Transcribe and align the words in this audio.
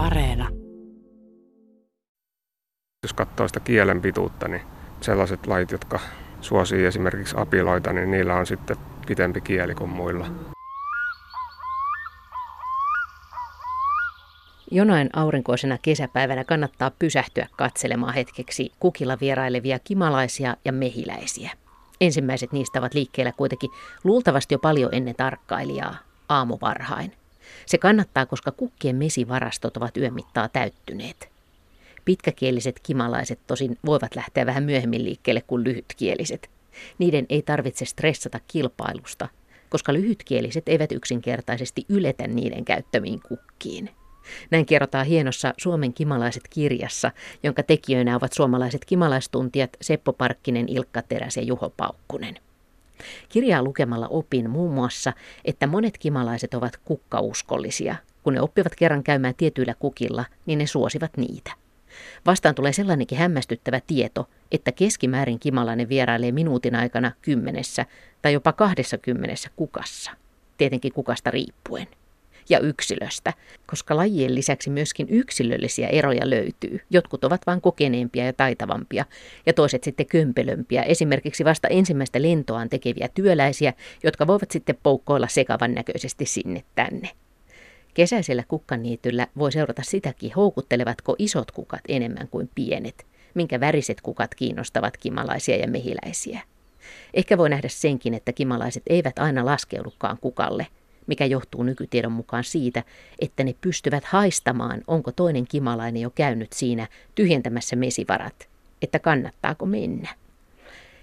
Areena. 0.00 0.48
Jos 3.02 3.12
katsoo 3.14 3.48
sitä 3.48 3.60
kielen 3.60 4.00
pituutta, 4.00 4.48
niin 4.48 4.62
sellaiset 5.00 5.46
lajit, 5.46 5.70
jotka 5.70 6.00
suosii 6.40 6.84
esimerkiksi 6.84 7.34
apiloita, 7.38 7.92
niin 7.92 8.10
niillä 8.10 8.34
on 8.34 8.46
sitten 8.46 8.76
pitempi 9.06 9.40
kieli 9.40 9.74
kuin 9.74 9.90
muilla. 9.90 10.26
Jonain 14.70 15.10
aurinkoisena 15.12 15.78
kesäpäivänä 15.82 16.44
kannattaa 16.44 16.90
pysähtyä 16.98 17.46
katselemaan 17.56 18.14
hetkeksi 18.14 18.72
kukilla 18.78 19.18
vierailevia 19.20 19.78
kimalaisia 19.78 20.56
ja 20.64 20.72
mehiläisiä. 20.72 21.50
Ensimmäiset 22.00 22.52
niistä 22.52 22.78
ovat 22.78 22.94
liikkeellä 22.94 23.32
kuitenkin 23.32 23.70
luultavasti 24.04 24.54
jo 24.54 24.58
paljon 24.58 24.94
ennen 24.94 25.14
tarkkailijaa, 25.16 25.94
aamuvarhain. 26.28 27.19
Se 27.66 27.78
kannattaa, 27.78 28.26
koska 28.26 28.52
kukkien 28.52 28.96
mesivarastot 28.96 29.76
ovat 29.76 29.96
yön 29.96 30.14
mittaa 30.14 30.48
täyttyneet. 30.48 31.28
Pitkäkieliset 32.04 32.80
kimalaiset 32.82 33.38
tosin 33.46 33.78
voivat 33.86 34.16
lähteä 34.16 34.46
vähän 34.46 34.64
myöhemmin 34.64 35.04
liikkeelle 35.04 35.42
kuin 35.46 35.64
lyhytkieliset. 35.64 36.50
Niiden 36.98 37.26
ei 37.28 37.42
tarvitse 37.42 37.84
stressata 37.84 38.40
kilpailusta, 38.48 39.28
koska 39.68 39.92
lyhytkieliset 39.92 40.68
eivät 40.68 40.92
yksinkertaisesti 40.92 41.84
yletä 41.88 42.26
niiden 42.26 42.64
käyttämiin 42.64 43.20
kukkiin. 43.28 43.90
Näin 44.50 44.66
kerrotaan 44.66 45.06
hienossa 45.06 45.54
Suomen 45.56 45.92
kimalaiset 45.92 46.42
kirjassa, 46.50 47.12
jonka 47.42 47.62
tekijöinä 47.62 48.16
ovat 48.16 48.32
suomalaiset 48.32 48.84
kimalaistuntijat 48.84 49.76
Seppo 49.80 50.12
Parkkinen, 50.12 50.68
Ilkka 50.68 51.02
Teräs 51.02 51.36
ja 51.36 51.42
Juho 51.42 51.70
Paukkunen. 51.76 52.38
Kirjaa 53.28 53.62
lukemalla 53.62 54.08
opin 54.08 54.50
muun 54.50 54.72
muassa, 54.72 55.12
että 55.44 55.66
monet 55.66 55.98
kimalaiset 55.98 56.54
ovat 56.54 56.76
kukkauskollisia. 56.84 57.96
Kun 58.22 58.34
ne 58.34 58.40
oppivat 58.40 58.74
kerran 58.74 59.02
käymään 59.02 59.34
tietyillä 59.34 59.74
kukilla, 59.78 60.24
niin 60.46 60.58
ne 60.58 60.66
suosivat 60.66 61.16
niitä. 61.16 61.52
Vastaan 62.26 62.54
tulee 62.54 62.72
sellainenkin 62.72 63.18
hämmästyttävä 63.18 63.80
tieto, 63.86 64.28
että 64.52 64.72
keskimäärin 64.72 65.38
kimalainen 65.38 65.88
vierailee 65.88 66.32
minuutin 66.32 66.74
aikana 66.74 67.12
kymmenessä 67.22 67.86
tai 68.22 68.32
jopa 68.32 68.52
kahdessa 68.52 68.98
kymmenessä 68.98 69.50
kukassa. 69.56 70.10
Tietenkin 70.58 70.92
kukasta 70.92 71.30
riippuen 71.30 71.86
ja 72.50 72.58
yksilöstä, 72.58 73.32
koska 73.66 73.96
lajien 73.96 74.34
lisäksi 74.34 74.70
myöskin 74.70 75.06
yksilöllisiä 75.10 75.88
eroja 75.88 76.30
löytyy. 76.30 76.80
Jotkut 76.90 77.24
ovat 77.24 77.46
vain 77.46 77.60
kokeneempia 77.60 78.24
ja 78.24 78.32
taitavampia 78.32 79.04
ja 79.46 79.52
toiset 79.52 79.84
sitten 79.84 80.06
kömpelömpiä, 80.06 80.82
esimerkiksi 80.82 81.44
vasta 81.44 81.68
ensimmäistä 81.68 82.22
lentoaan 82.22 82.68
tekeviä 82.68 83.08
työläisiä, 83.14 83.72
jotka 84.04 84.26
voivat 84.26 84.50
sitten 84.50 84.78
poukkoilla 84.82 85.28
sekavan 85.28 85.74
näköisesti 85.74 86.26
sinne 86.26 86.64
tänne. 86.74 87.10
Kesäisellä 87.94 88.44
kukkaniityllä 88.48 89.26
voi 89.38 89.52
seurata 89.52 89.82
sitäkin, 89.82 90.32
houkuttelevatko 90.36 91.16
isot 91.18 91.50
kukat 91.50 91.80
enemmän 91.88 92.28
kuin 92.28 92.50
pienet, 92.54 93.06
minkä 93.34 93.60
väriset 93.60 94.00
kukat 94.00 94.34
kiinnostavat 94.34 94.96
kimalaisia 94.96 95.56
ja 95.56 95.68
mehiläisiä. 95.68 96.40
Ehkä 97.14 97.38
voi 97.38 97.50
nähdä 97.50 97.68
senkin, 97.68 98.14
että 98.14 98.32
kimalaiset 98.32 98.82
eivät 98.86 99.18
aina 99.18 99.44
laskeudukaan 99.44 100.18
kukalle– 100.20 100.66
mikä 101.10 101.24
johtuu 101.24 101.62
nykytiedon 101.62 102.12
mukaan 102.12 102.44
siitä, 102.44 102.84
että 103.18 103.44
ne 103.44 103.54
pystyvät 103.60 104.04
haistamaan, 104.04 104.82
onko 104.86 105.12
toinen 105.12 105.46
kimalainen 105.46 106.02
jo 106.02 106.10
käynyt 106.10 106.52
siinä 106.52 106.86
tyhjentämässä 107.14 107.76
mesivarat, 107.76 108.48
että 108.82 108.98
kannattaako 108.98 109.66
mennä. 109.66 110.08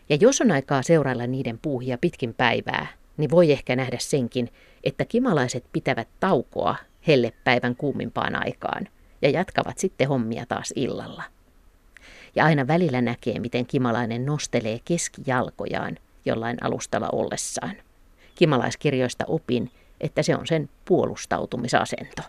Ja 0.09 0.17
jos 0.21 0.41
on 0.41 0.51
aikaa 0.51 0.83
seurailla 0.83 1.27
niiden 1.27 1.59
puuhia 1.61 1.97
pitkin 1.97 2.33
päivää, 2.33 2.87
niin 3.17 3.31
voi 3.31 3.51
ehkä 3.51 3.75
nähdä 3.75 3.97
senkin, 3.99 4.49
että 4.83 5.05
kimalaiset 5.05 5.63
pitävät 5.73 6.07
taukoa 6.19 6.75
hellepäivän 7.07 7.75
kuumimpaan 7.75 8.35
aikaan 8.35 8.87
ja 9.21 9.29
jatkavat 9.29 9.77
sitten 9.77 10.07
hommia 10.07 10.45
taas 10.45 10.73
illalla. 10.75 11.23
Ja 12.35 12.45
aina 12.45 12.67
välillä 12.67 13.01
näkee, 13.01 13.39
miten 13.39 13.65
kimalainen 13.65 14.25
nostelee 14.25 14.79
keskijalkojaan 14.85 15.97
jollain 16.25 16.57
alustalla 16.61 17.09
ollessaan. 17.11 17.75
Kimalaiskirjoista 18.35 19.25
opin, 19.27 19.71
että 20.01 20.23
se 20.23 20.35
on 20.35 20.47
sen 20.47 20.69
puolustautumisasento. 20.85 22.21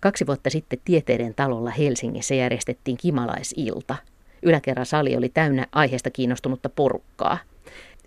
Kaksi 0.00 0.26
vuotta 0.26 0.50
sitten 0.50 0.78
Tieteiden 0.84 1.34
talolla 1.34 1.70
Helsingissä 1.70 2.34
järjestettiin 2.34 2.96
kimalaisilta. 2.96 3.96
Yläkerran 4.42 4.86
sali 4.86 5.16
oli 5.16 5.28
täynnä 5.28 5.66
aiheesta 5.72 6.10
kiinnostunutta 6.10 6.68
porukkaa. 6.68 7.38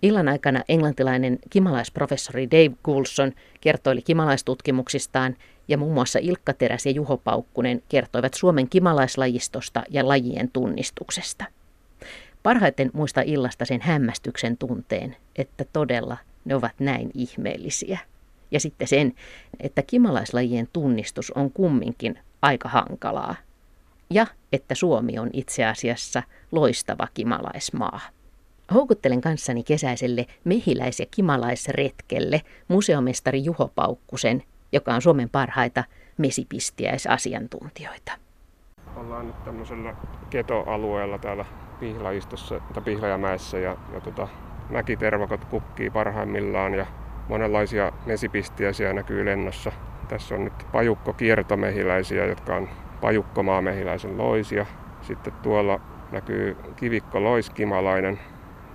Illan 0.02 0.28
aikana 0.28 0.64
englantilainen 0.68 1.38
kimalaisprofessori 1.50 2.50
Dave 2.50 2.76
Coulson 2.84 3.32
kertoi 3.60 4.02
kimalaistutkimuksistaan 4.02 5.36
ja 5.68 5.78
muun 5.78 5.94
muassa 5.94 6.18
Ilkka 6.18 6.52
Teräs 6.52 6.86
ja 6.86 6.92
Juho 6.92 7.16
Paukkunen 7.16 7.82
kertoivat 7.88 8.34
Suomen 8.34 8.68
kimalaislajistosta 8.68 9.82
ja 9.88 10.08
lajien 10.08 10.50
tunnistuksesta. 10.52 11.44
Parhaiten 12.42 12.90
muista 12.92 13.20
illasta 13.20 13.64
sen 13.64 13.80
hämmästyksen 13.82 14.56
tunteen, 14.56 15.16
että 15.36 15.64
todella 15.72 16.16
ne 16.44 16.54
ovat 16.54 16.72
näin 16.78 17.10
ihmeellisiä 17.14 17.98
ja 18.50 18.60
sitten 18.60 18.88
sen, 18.88 19.12
että 19.60 19.82
kimalaislajien 19.82 20.68
tunnistus 20.72 21.30
on 21.30 21.52
kumminkin 21.52 22.18
aika 22.42 22.68
hankalaa. 22.68 23.34
Ja 24.10 24.26
että 24.52 24.74
Suomi 24.74 25.18
on 25.18 25.30
itse 25.32 25.64
asiassa 25.64 26.22
loistava 26.52 27.08
kimalaismaa. 27.14 28.00
Houkuttelen 28.74 29.20
kanssani 29.20 29.62
kesäiselle 29.62 30.26
mehiläis- 30.44 31.00
ja 31.00 31.06
kimalaisretkelle 31.10 32.42
museomestari 32.68 33.44
Juho 33.44 33.70
Paukkusen, 33.74 34.42
joka 34.72 34.94
on 34.94 35.02
Suomen 35.02 35.30
parhaita 35.30 35.84
mesipistiäisasiantuntijoita. 36.18 38.12
Ollaan 38.96 39.26
nyt 39.26 39.44
tämmöisellä 39.44 39.94
ketoalueella 40.30 41.18
täällä 41.18 41.44
Pihlajistossa, 41.80 42.60
tai 42.74 42.82
Pihlajamäessä 42.82 43.58
ja, 43.58 43.76
ja 43.92 44.00
tota, 44.00 44.28
mäkitervakot 44.70 45.44
kukkii 45.44 45.90
parhaimmillaan 45.90 46.74
ja 46.74 46.86
monenlaisia 47.30 47.92
mesipistiäisiä 48.06 48.92
näkyy 48.92 49.24
lennossa. 49.24 49.72
Tässä 50.08 50.34
on 50.34 50.44
nyt 50.44 50.52
pajukko 50.72 51.12
kiertomehiläisiä, 51.12 52.26
jotka 52.26 52.56
on 52.56 52.68
pajukkomaamehiläisen 53.00 54.18
loisia. 54.18 54.66
Sitten 55.02 55.32
tuolla 55.42 55.80
näkyy 56.12 56.56
kivikko 56.76 57.24
loiskimalainen 57.24 58.20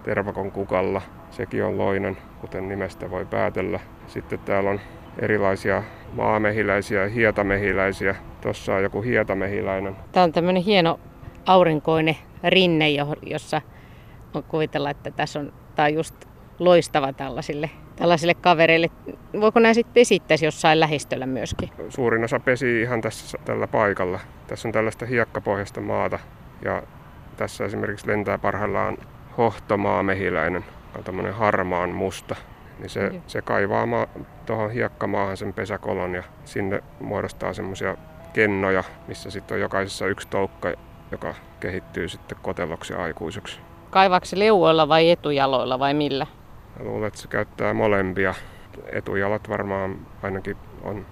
tervakon 0.03 0.51
kukalla. 0.51 1.01
Sekin 1.31 1.63
on 1.63 1.77
loinen, 1.77 2.17
kuten 2.41 2.69
nimestä 2.69 3.11
voi 3.11 3.25
päätellä. 3.25 3.79
Sitten 4.07 4.39
täällä 4.39 4.69
on 4.69 4.79
erilaisia 5.19 5.83
maamehiläisiä 6.13 7.01
ja 7.01 7.09
hietamehiläisiä. 7.09 8.16
Tuossa 8.41 8.75
on 8.75 8.83
joku 8.83 9.01
hietamehiläinen. 9.01 9.95
Tämä 10.11 10.23
on 10.23 10.31
tämmöinen 10.31 10.63
hieno 10.63 10.99
aurinkoinen 11.45 12.16
rinne, 12.43 12.89
jossa 13.22 13.61
on 14.33 14.43
kuvitella, 14.43 14.89
että 14.89 15.11
tässä 15.11 15.39
on, 15.39 15.53
tämä 15.75 15.85
on 15.85 15.93
just 15.93 16.16
loistava 16.59 17.13
tällaisille, 17.13 17.69
tällaisille 17.95 18.33
kavereille. 18.33 18.89
Voiko 19.41 19.59
nämä 19.59 19.73
sitten 19.73 19.94
pesittäisi 19.94 20.45
jossain 20.45 20.79
lähistöllä 20.79 21.25
myöskin? 21.25 21.69
Suurin 21.89 22.23
osa 22.23 22.39
pesi 22.39 22.81
ihan 22.81 23.01
tässä 23.01 23.38
tällä 23.45 23.67
paikalla. 23.67 24.19
Tässä 24.47 24.67
on 24.67 24.72
tällaista 24.72 25.06
hiekkapohjasta 25.06 25.81
maata 25.81 26.19
ja 26.66 26.84
tässä 27.38 27.66
esimerkiksi 27.66 28.07
lentää 28.07 28.38
parhaillaan 28.38 28.97
hohtomaa 29.38 30.03
mehiläinen, 30.03 30.66
on 30.97 31.03
tämmöinen 31.03 31.34
harmaan 31.34 31.89
musta. 31.89 32.35
Niin 32.79 32.89
se, 32.89 33.11
se 33.28 33.41
kaivaa 33.41 33.85
maa, 33.85 34.07
tuohon 34.45 34.72
hiekkamaahan 34.72 35.38
sen 35.38 35.53
pesäkolon 35.53 36.16
ja 36.16 36.23
sinne 36.45 36.84
muodostaa 37.00 37.53
semmoisia 37.53 37.97
kennoja, 38.34 38.84
missä 39.07 39.31
sitten 39.31 39.55
on 39.55 39.61
jokaisessa 39.61 40.07
yksi 40.07 40.28
toukka, 40.28 40.73
joka 41.11 41.34
kehittyy 41.59 42.09
sitten 42.09 42.38
koteloksi 42.41 42.94
aikuiseksi. 42.94 43.59
Kaivaako 43.89 44.25
se 44.25 44.39
leuoilla 44.39 44.88
vai 44.88 45.09
etujaloilla 45.09 45.79
vai 45.79 45.94
millä? 45.94 46.28
Luulen, 46.79 47.07
että 47.07 47.19
se 47.19 47.27
käyttää 47.27 47.73
molempia. 47.73 48.33
Etujalat 48.91 49.49
varmaan 49.49 49.97
ainakin 50.23 50.57
on 50.83 51.05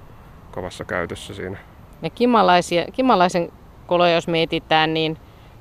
kovassa 0.52 0.86
käytössä 0.86 1.34
siinä. 1.34 1.58
Ja 2.02 2.10
kimalaisia, 2.10 2.86
kimalaisen 2.94 3.52
koloja 3.88 4.14
jos 4.14 4.28
mietitään, 4.28 4.94
niin, 4.94 5.18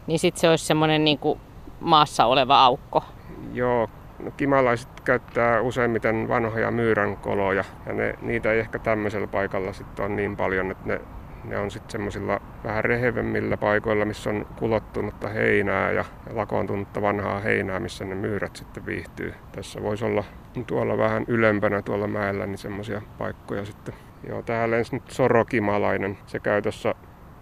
niin 0.06 0.18
sitten 0.18 0.40
se 0.40 0.48
olisi 0.48 0.64
semmoinen 0.64 1.04
niin 1.04 1.18
kuin 1.18 1.40
maassa 1.80 2.26
oleva 2.26 2.64
aukko. 2.64 3.04
Joo, 3.52 3.90
no, 4.18 4.30
kimalaiset 4.30 5.00
käyttää 5.00 5.60
useimmiten 5.60 6.28
vanhoja 6.28 6.70
myyrän 6.70 7.16
koloja 7.16 7.64
ja 7.86 7.92
ne, 7.92 8.14
niitä 8.22 8.52
ei 8.52 8.60
ehkä 8.60 8.78
tämmöisellä 8.78 9.26
paikalla 9.26 9.72
sitten 9.72 10.04
ole 10.04 10.14
niin 10.14 10.36
paljon, 10.36 10.70
että 10.70 10.88
ne 10.88 11.00
ne 11.44 11.58
on 11.58 11.70
sitten 11.70 11.90
semmoisilla 11.90 12.40
vähän 12.64 12.84
rehevemmillä 12.84 13.56
paikoilla, 13.56 14.04
missä 14.04 14.30
on 14.30 14.46
kulottunutta 14.58 15.28
heinää 15.28 15.92
ja 15.92 16.04
lakoontunutta 16.30 17.02
vanhaa 17.02 17.40
heinää, 17.40 17.80
missä 17.80 18.04
ne 18.04 18.14
myyrät 18.14 18.56
sitten 18.56 18.86
viihtyy. 18.86 19.34
Tässä 19.52 19.82
voisi 19.82 20.04
olla 20.04 20.24
tuolla 20.66 20.98
vähän 20.98 21.24
ylempänä 21.28 21.82
tuolla 21.82 22.06
mäellä 22.06 22.46
niin 22.46 22.58
semmoisia 22.58 23.02
paikkoja 23.18 23.64
sitten. 23.64 23.94
Joo, 24.28 24.42
tää 24.42 24.70
lensi 24.70 24.94
nyt 24.94 25.10
sorokimalainen. 25.10 26.18
Se 26.26 26.38
käy 26.38 26.62
tuossa 26.62 26.94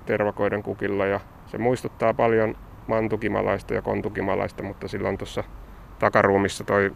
tervakoiden 0.06 0.62
kukilla 0.62 1.06
ja 1.06 1.20
se 1.47 1.58
muistuttaa 1.58 2.14
paljon 2.14 2.56
mantukimalaista 2.87 3.75
ja 3.75 3.82
kontukimalaista, 3.82 4.62
mutta 4.62 4.88
sillä 4.88 5.08
on 5.08 5.19
tuossa 5.19 5.44
takaruumissa 5.99 6.64
toi 6.64 6.93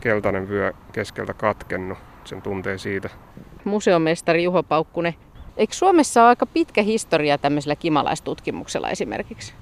keltainen 0.00 0.48
vyö 0.48 0.72
keskeltä 0.92 1.34
katkennut. 1.34 1.98
Sen 2.24 2.42
tuntee 2.42 2.78
siitä. 2.78 3.08
Museomestari 3.64 4.44
Juho 4.44 4.62
Paukkunen 4.62 5.14
Eikö 5.56 5.74
Suomessa 5.74 6.20
ole 6.22 6.28
aika 6.28 6.46
pitkä 6.46 6.82
historia 6.82 7.38
tämmöisellä 7.38 7.76
kimalaistutkimuksella 7.76 8.90
esimerkiksi? 8.90 9.54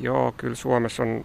Joo, 0.00 0.32
kyllä 0.36 0.54
Suomessa 0.54 1.02
on 1.02 1.24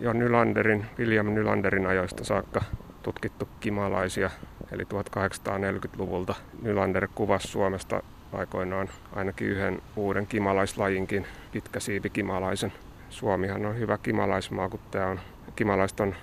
jo 0.00 0.12
Nylanderin, 0.12 0.86
William 0.98 1.26
Nylanderin 1.26 1.86
ajoista 1.86 2.24
saakka 2.24 2.60
tutkittu 3.02 3.48
kimalaisia. 3.60 4.30
Eli 4.72 4.82
1840-luvulta 4.82 6.34
Nylander 6.62 7.08
kuvasi 7.14 7.48
Suomesta 7.48 8.02
aikoinaan 8.32 8.88
ainakin 9.16 9.48
yhden 9.48 9.82
uuden 9.96 10.26
kimalaislajinkin, 10.26 11.26
pitkäsiipikimalaisen. 11.52 12.72
Suomihan 13.10 13.66
on 13.66 13.78
hyvä 13.78 13.98
kimalaismaa, 13.98 14.68
kun 14.68 14.80
tämä 14.90 15.06
on, 15.06 15.20
kimalaiset 15.56 16.00
on, 16.00 16.14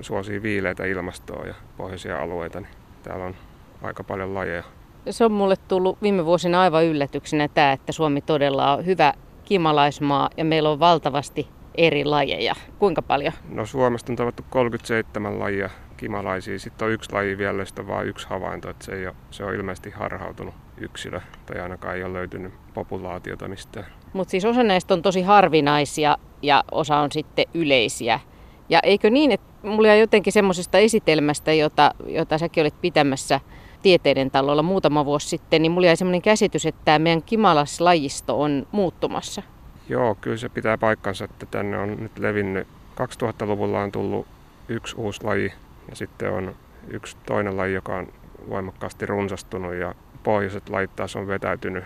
suosii 0.00 0.42
viileitä 0.42 0.84
ilmastoa 0.84 1.46
ja 1.46 1.54
pohjoisia 1.76 2.22
alueita, 2.22 2.60
niin 2.60 2.72
täällä 3.02 3.24
on 3.24 3.34
aika 3.82 4.04
paljon 4.04 4.34
lajeja. 4.34 4.64
Se 5.10 5.24
on 5.24 5.32
mulle 5.32 5.56
tullut 5.68 6.02
viime 6.02 6.24
vuosina 6.24 6.60
aivan 6.60 6.84
yllätyksenä 6.84 7.48
tämä, 7.48 7.72
että 7.72 7.92
Suomi 7.92 8.20
todella 8.20 8.72
on 8.72 8.86
hyvä 8.86 9.14
kimalaismaa 9.44 10.30
ja 10.36 10.44
meillä 10.44 10.70
on 10.70 10.80
valtavasti 10.80 11.48
eri 11.74 12.04
lajeja. 12.04 12.54
Kuinka 12.78 13.02
paljon? 13.02 13.32
No 13.48 13.66
Suomesta 13.66 14.12
on 14.12 14.16
tavattu 14.16 14.44
37 14.50 15.38
lajia 15.38 15.70
kimalaisia. 15.96 16.58
Sitten 16.58 16.86
on 16.86 16.92
yksi 16.92 17.12
laji 17.12 17.38
vielä, 17.38 17.62
josta 17.62 17.86
vain 17.86 18.08
yksi 18.08 18.28
havainto, 18.28 18.70
että 18.70 18.84
se, 18.84 18.92
ei 18.92 19.06
ole, 19.06 19.14
se 19.30 19.44
on 19.44 19.54
ilmeisesti 19.54 19.90
harhautunut 19.90 20.54
yksilö, 20.76 21.20
tai 21.46 21.60
ainakaan 21.60 21.96
ei 21.96 22.04
ole 22.04 22.12
löytynyt 22.12 22.52
populaatiota 22.74 23.48
mistään. 23.48 23.86
Mutta 24.12 24.30
siis 24.30 24.44
osa 24.44 24.62
näistä 24.62 24.94
on 24.94 25.02
tosi 25.02 25.22
harvinaisia 25.22 26.16
ja 26.42 26.64
osa 26.72 26.96
on 26.96 27.12
sitten 27.12 27.44
yleisiä. 27.54 28.20
Ja 28.68 28.80
eikö 28.82 29.10
niin, 29.10 29.32
että 29.32 29.46
mulla 29.62 29.88
jäi 29.88 30.00
jotenkin 30.00 30.32
semmoisesta 30.32 30.78
esitelmästä, 30.78 31.52
jota, 31.52 31.94
jota 32.06 32.38
säkin 32.38 32.60
olit 32.62 32.80
pitämässä 32.80 33.40
tieteiden 33.82 34.30
talolla 34.30 34.62
muutama 34.62 35.04
vuosi 35.04 35.28
sitten, 35.28 35.62
niin 35.62 35.72
mulla 35.72 35.86
jäi 35.86 35.96
semmoinen 35.96 36.22
käsitys, 36.22 36.66
että 36.66 36.80
tämä 36.84 36.98
meidän 36.98 37.22
kimalaslajisto 37.22 38.40
on 38.40 38.66
muuttumassa. 38.72 39.42
Joo, 39.88 40.14
kyllä 40.20 40.36
se 40.36 40.48
pitää 40.48 40.78
paikkansa, 40.78 41.24
että 41.24 41.46
tänne 41.46 41.78
on 41.78 41.96
nyt 41.96 42.18
levinnyt. 42.18 42.68
2000-luvulla 43.00 43.80
on 43.80 43.92
tullut 43.92 44.26
yksi 44.68 44.96
uusi 44.96 45.24
laji 45.24 45.52
ja 45.90 45.96
sitten 45.96 46.32
on 46.32 46.54
yksi 46.88 47.16
toinen 47.26 47.56
laji, 47.56 47.74
joka 47.74 47.96
on 47.96 48.08
voimakkaasti 48.48 49.06
runsastunut 49.06 49.74
ja 49.74 49.94
pohjoiset 50.22 50.68
lajit 50.68 50.96
taas 50.96 51.16
on 51.16 51.26
vetäytynyt 51.26 51.84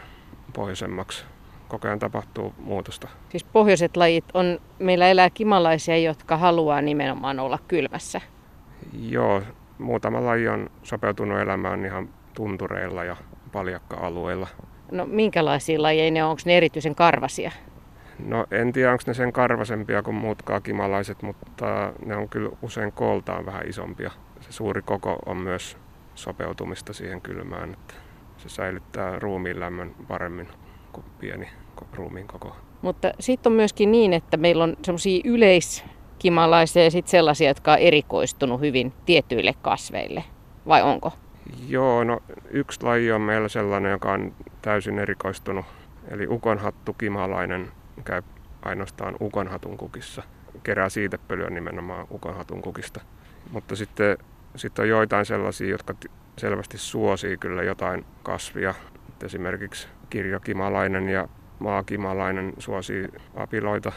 pohjoisemmaksi. 0.52 1.24
Koko 1.68 1.88
ajan 1.88 1.98
tapahtuu 1.98 2.54
muutosta. 2.58 3.08
Siis 3.28 3.44
pohjoiset 3.44 3.96
lajit 3.96 4.24
on, 4.34 4.60
meillä 4.78 5.08
elää 5.08 5.30
kimalaisia, 5.30 5.98
jotka 5.98 6.36
haluaa 6.36 6.82
nimenomaan 6.82 7.40
olla 7.40 7.58
kylmässä. 7.68 8.20
Joo, 9.08 9.42
muutama 9.78 10.24
laji 10.24 10.48
on 10.48 10.70
sopeutunut 10.82 11.40
elämään 11.40 11.84
ihan 11.84 12.08
tuntureilla 12.34 13.04
ja 13.04 13.16
paljakka-alueilla. 13.52 14.48
No 14.92 15.06
minkälaisia 15.06 15.82
lajeja 15.82 16.10
ne 16.10 16.24
on? 16.24 16.30
Onko 16.30 16.42
ne 16.46 16.56
erityisen 16.56 16.94
karvasia? 16.94 17.50
No 18.18 18.46
en 18.50 18.72
tiedä, 18.72 18.92
onko 18.92 19.02
ne 19.06 19.14
sen 19.14 19.32
karvasempia 19.32 20.02
kuin 20.02 20.14
muut 20.14 20.42
kimalaiset, 20.62 21.22
mutta 21.22 21.92
ne 22.06 22.16
on 22.16 22.28
kyllä 22.28 22.50
usein 22.62 22.92
kooltaan 22.92 23.46
vähän 23.46 23.68
isompia. 23.68 24.10
Se 24.40 24.52
suuri 24.52 24.82
koko 24.82 25.18
on 25.26 25.36
myös 25.36 25.76
sopeutumista 26.14 26.92
siihen 26.92 27.20
kylmään, 27.20 27.72
että 27.72 27.94
se 28.36 28.48
säilyttää 28.48 29.18
ruumiin 29.18 29.60
lämmön 29.60 29.94
paremmin 30.08 30.48
kuin 30.92 31.04
pieni 31.20 31.48
ruumiin 31.94 32.26
koko. 32.26 32.56
Mutta 32.82 33.12
sitten 33.20 33.50
on 33.52 33.56
myöskin 33.56 33.92
niin, 33.92 34.12
että 34.12 34.36
meillä 34.36 34.64
on 34.64 34.76
semmoisia 34.82 35.20
yleiskimalaisia 36.14 36.84
ja 36.84 36.90
sitten 36.90 37.10
sellaisia, 37.10 37.48
jotka 37.48 37.72
on 37.72 37.78
erikoistunut 37.78 38.60
hyvin 38.60 38.92
tietyille 39.06 39.54
kasveille. 39.62 40.24
Vai 40.66 40.82
onko? 40.82 41.12
Joo, 41.68 42.04
no 42.04 42.20
yksi 42.50 42.82
laji 42.82 43.12
on 43.12 43.20
meillä 43.20 43.48
sellainen, 43.48 43.90
joka 43.92 44.12
on 44.12 44.32
täysin 44.62 44.98
erikoistunut. 44.98 45.64
Eli 46.08 46.26
ukonhattu 46.26 46.92
kimalainen 46.92 47.68
käy 48.04 48.22
ainoastaan 48.62 49.16
ukonhatun 49.20 49.76
kukissa. 49.76 50.22
Kerää 50.62 50.88
siitepölyä 50.88 51.50
nimenomaan 51.50 52.06
ukonhatun 52.10 52.62
kukista. 52.62 53.00
Mutta 53.50 53.76
sitten, 53.76 54.18
sitten 54.56 54.82
on 54.82 54.88
joitain 54.88 55.26
sellaisia, 55.26 55.70
jotka 55.70 55.94
selvästi 56.38 56.78
suosii 56.78 57.36
kyllä 57.36 57.62
jotain 57.62 58.04
kasvia. 58.22 58.74
Esimerkiksi 59.24 59.88
kirjokimalainen 60.10 61.08
ja 61.08 61.28
maakimalainen 61.58 62.52
suosii 62.58 63.08
apiloita. 63.34 63.92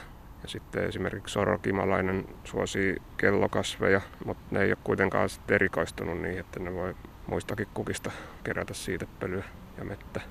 Ja 0.48 0.52
sitten 0.52 0.84
esimerkiksi 0.84 1.34
sorokimalainen 1.34 2.26
suosii 2.44 2.96
kellokasveja, 3.18 4.02
mutta 4.26 4.44
ne 4.52 4.62
ei 4.62 4.72
ole 4.72 4.78
kuitenkaan 4.84 5.30
sitten 5.30 5.56
erikoistunut 5.56 6.22
niin, 6.22 6.40
että 6.40 6.60
ne 6.60 6.74
voi 6.74 6.96
muistakin 7.28 7.68
kukista 7.74 8.12
kerätä 8.44 8.74
siitepölyä 8.74 9.44
ja 9.78 9.84
mettä. 9.84 10.22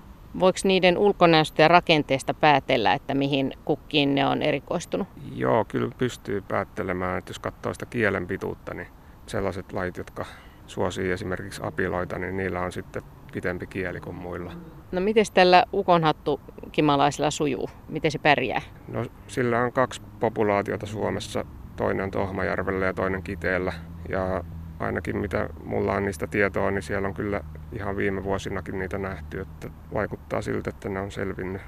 Voiko 0.40 0.58
niiden 0.64 0.98
ulkonäöstä 0.98 1.62
ja 1.62 1.68
rakenteesta 1.68 2.34
päätellä, 2.34 2.94
että 2.94 3.14
mihin 3.14 3.52
kukkiin 3.64 4.14
ne 4.14 4.26
on 4.26 4.42
erikoistunut? 4.42 5.08
Joo, 5.34 5.64
kyllä 5.64 5.90
pystyy 5.98 6.40
päättelemään. 6.40 7.18
Että 7.18 7.30
jos 7.30 7.38
katsoo 7.38 7.72
sitä 7.72 7.86
kielen 7.86 8.26
pituutta, 8.26 8.74
niin 8.74 8.88
sellaiset 9.26 9.72
lait, 9.72 9.96
jotka 9.96 10.24
suosii 10.66 11.10
esimerkiksi 11.10 11.60
apiloita, 11.64 12.18
niin 12.18 12.36
niillä 12.36 12.60
on 12.60 12.72
sitten 12.72 13.02
pitempi 13.36 13.66
kieli 13.66 14.00
kuin 14.00 14.16
muilla. 14.16 14.52
No 14.92 15.00
miten 15.00 15.24
tällä 15.34 15.64
ukonhattu 15.72 16.40
kimalaisella 16.72 17.30
sujuu? 17.30 17.70
Miten 17.88 18.10
se 18.10 18.18
pärjää? 18.18 18.62
No 18.88 19.04
sillä 19.26 19.60
on 19.60 19.72
kaksi 19.72 20.02
populaatiota 20.20 20.86
Suomessa. 20.86 21.44
Toinen 21.76 22.04
on 22.04 22.10
Tohmajärvellä 22.10 22.86
ja 22.86 22.94
toinen 22.94 23.22
Kiteellä. 23.22 23.72
Ja 24.08 24.44
ainakin 24.80 25.16
mitä 25.16 25.48
mulla 25.64 25.92
on 25.92 26.04
niistä 26.04 26.26
tietoa, 26.26 26.70
niin 26.70 26.82
siellä 26.82 27.08
on 27.08 27.14
kyllä 27.14 27.40
ihan 27.72 27.96
viime 27.96 28.24
vuosinakin 28.24 28.78
niitä 28.78 28.98
nähty, 28.98 29.40
että 29.40 29.70
vaikuttaa 29.94 30.42
siltä, 30.42 30.70
että 30.70 30.88
ne 30.88 31.00
on 31.00 31.10
selvinnyt 31.10 31.62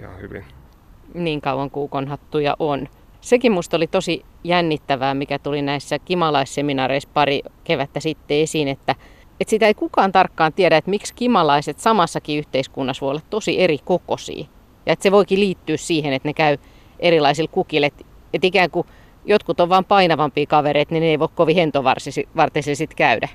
ihan 0.00 0.20
hyvin. 0.20 0.44
Niin 1.14 1.40
kauan 1.40 1.70
kuin 1.70 1.84
ukonhattuja 1.84 2.56
on. 2.58 2.88
Sekin 3.20 3.52
musta 3.52 3.76
oli 3.76 3.86
tosi 3.86 4.24
jännittävää, 4.44 5.14
mikä 5.14 5.38
tuli 5.38 5.62
näissä 5.62 5.98
kimalaisseminaareissa 5.98 7.08
pari 7.14 7.42
kevättä 7.64 8.00
sitten 8.00 8.36
esiin, 8.36 8.68
että, 8.68 8.94
että 9.40 9.50
sitä 9.50 9.66
ei 9.66 9.74
kukaan 9.74 10.12
tarkkaan 10.12 10.52
tiedä, 10.52 10.76
että 10.76 10.90
miksi 10.90 11.14
kimalaiset 11.14 11.78
samassakin 11.78 12.38
yhteiskunnassa 12.38 13.00
voi 13.00 13.10
olla 13.10 13.20
tosi 13.30 13.60
eri 13.60 13.78
kokoisia. 13.84 14.46
Ja 14.86 14.92
että 14.92 15.02
se 15.02 15.12
voikin 15.12 15.40
liittyä 15.40 15.76
siihen, 15.76 16.12
että 16.12 16.28
ne 16.28 16.32
käy 16.32 16.58
erilaisilla 16.98 17.50
kukille. 17.52 17.86
Että, 17.86 18.04
että 18.32 18.46
ikään 18.46 18.70
kuin 18.70 18.86
jotkut 19.24 19.60
on 19.60 19.68
vain 19.68 19.84
painavampia 19.84 20.46
kavereita, 20.46 20.94
niin 20.94 21.00
ne 21.00 21.06
ei 21.06 21.18
voi 21.18 21.28
kovin 21.34 21.56
hentovartisesti 21.56 22.76
sitten 22.76 22.96
käydä. 22.96 23.28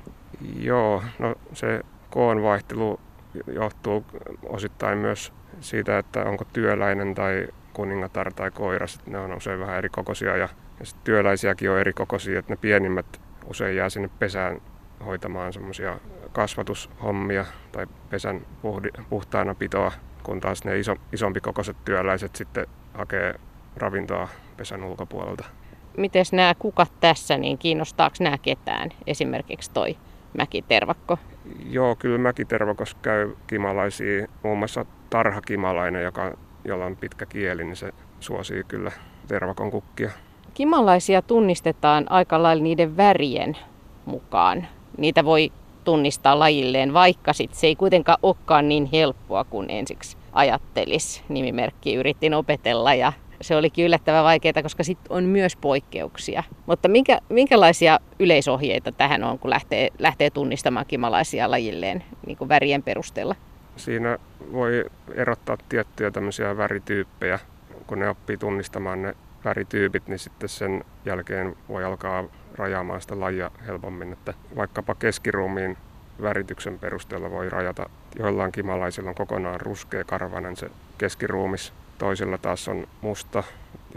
Joo, 0.60 1.04
no 1.19 1.36
se 1.54 1.81
koon 2.10 2.44
vaihtelu 2.44 3.00
johtuu 3.48 4.06
osittain 4.50 4.98
myös 4.98 5.34
siitä, 5.60 5.98
että 5.98 6.25
onko 6.25 6.46
työläinen 6.54 7.16
tai 7.16 7.47
kuningatar 7.74 8.33
tai 8.33 8.52
koira, 8.52 8.85
ne 9.06 9.19
on 9.19 9.33
usein 9.33 9.59
vähän 9.59 9.78
eri 9.78 9.90
kokoisia 9.90 10.38
ja, 10.38 10.50
ja 10.80 10.85
työläisiäkin 11.04 11.71
on 11.71 11.80
eri 11.80 11.94
kokoisia, 11.94 12.40
että 12.40 12.54
ne 12.54 12.57
pienimmät 12.62 13.21
usein 13.45 13.76
jää 13.76 13.90
sinne 13.90 14.09
pesään 14.19 14.62
hoitamaan 15.06 15.54
semmoisia 15.54 15.99
kasvatushommia 16.31 17.45
tai 17.71 17.87
pesän 18.09 18.42
puhtaana 19.09 19.56
pitoa, 19.56 19.92
kun 20.23 20.40
taas 20.40 20.64
ne 20.64 20.80
iso, 20.80 20.95
isompi 21.14 21.42
kokoiset 21.42 21.78
työläiset 21.85 22.35
sitten 22.35 22.68
hakee 22.94 23.35
ravintoa 23.78 24.28
pesän 24.57 24.83
ulkopuolelta. 24.83 25.44
Miten 25.97 26.25
nämä 26.31 26.56
kukat 26.59 26.92
tässä, 26.99 27.37
niin 27.37 27.57
kiinnostaako 27.57 28.16
nämä 28.19 28.37
ketään? 28.37 28.90
Esimerkiksi 29.07 29.71
toi 29.71 29.97
mäkitervakko? 30.37 31.18
Joo, 31.69 31.95
kyllä 31.95 32.18
mäkitervakos 32.18 32.95
käy 32.95 33.35
kimalaisia, 33.47 34.28
muun 34.44 34.57
muassa 34.57 34.85
tarhakimalainen, 35.09 36.04
joka, 36.04 36.37
jolla 36.66 36.85
on 36.85 36.95
pitkä 36.97 37.25
kieli, 37.25 37.64
niin 37.64 37.75
se 37.75 37.92
suosii 38.19 38.64
kyllä 38.68 38.92
tervakon 39.28 39.71
kukkia. 39.71 40.11
Kimalaisia 40.54 41.21
tunnistetaan 41.21 42.06
aika 42.09 42.44
lailla 42.44 42.64
niiden 42.64 42.97
värien 42.97 43.57
mukaan. 44.06 44.68
Niitä 44.97 45.25
voi 45.25 45.52
tunnistaa 45.83 46.40
lajilleen, 46.40 46.94
vaikka 46.94 47.33
sit 47.33 47.54
se 47.54 47.68
ei 47.68 47.75
kuitenkaan 47.75 48.18
olekaan 48.23 48.69
niin 48.69 48.90
helppoa 48.92 49.44
kuin 49.44 49.69
ensiksi 49.69 50.18
ajattelis. 50.33 51.23
Nimimerkki 51.30 51.95
yritin 51.95 52.33
opetella 52.33 52.94
ja 52.94 53.14
se 53.42 53.56
olikin 53.56 53.85
yllättävän 53.85 54.23
vaikeaa, 54.23 54.64
koska 54.64 54.83
sitten 54.83 55.11
on 55.11 55.23
myös 55.23 55.56
poikkeuksia. 55.56 56.44
Mutta 56.66 56.87
minkä, 56.87 57.19
minkälaisia 57.30 57.99
yleisohjeita 58.19 58.92
tähän 58.92 59.23
on, 59.23 59.40
kun 59.40 59.49
lähtee, 59.49 59.90
lähtee 59.99 60.30
tunnistamaan 60.30 60.85
kimalaisia 60.85 61.52
lajilleen 61.52 62.04
niin 62.25 62.37
kuin 62.37 62.49
värien 62.49 62.83
perusteella? 62.83 63.35
Siinä 63.75 64.18
voi 64.52 64.85
erottaa 65.16 65.57
tiettyjä 65.69 66.11
tämmöisiä 66.11 66.57
värityyppejä. 66.57 67.40
Kun 67.87 67.99
ne 67.99 68.09
oppii 68.09 68.37
tunnistamaan 68.37 69.02
ne 69.02 69.16
värityypit, 69.45 70.07
niin 70.07 70.19
sitten 70.19 70.49
sen 70.49 70.83
jälkeen 71.06 71.56
voi 71.69 71.83
alkaa 71.83 72.23
rajaamaan 72.56 73.02
sitä 73.02 73.19
lajia 73.19 73.52
helpommin. 73.68 74.14
Että 74.14 74.33
vaikkapa 74.56 74.95
keskiruumiin 74.95 75.78
värityksen 76.21 76.80
perusteella 76.80 77.31
voi 77.31 77.50
rajata. 77.50 77.90
Joillain 78.19 78.52
kimalaisilla 78.52 79.09
on 79.09 79.16
kokonaan 79.16 79.62
ruskea 79.62 80.04
karvanen 80.04 80.56
se 80.56 80.69
keskiruumis 80.97 81.74
Toisilla 81.97 82.38
taas 82.38 82.68
on 82.68 82.88
musta, 83.02 83.44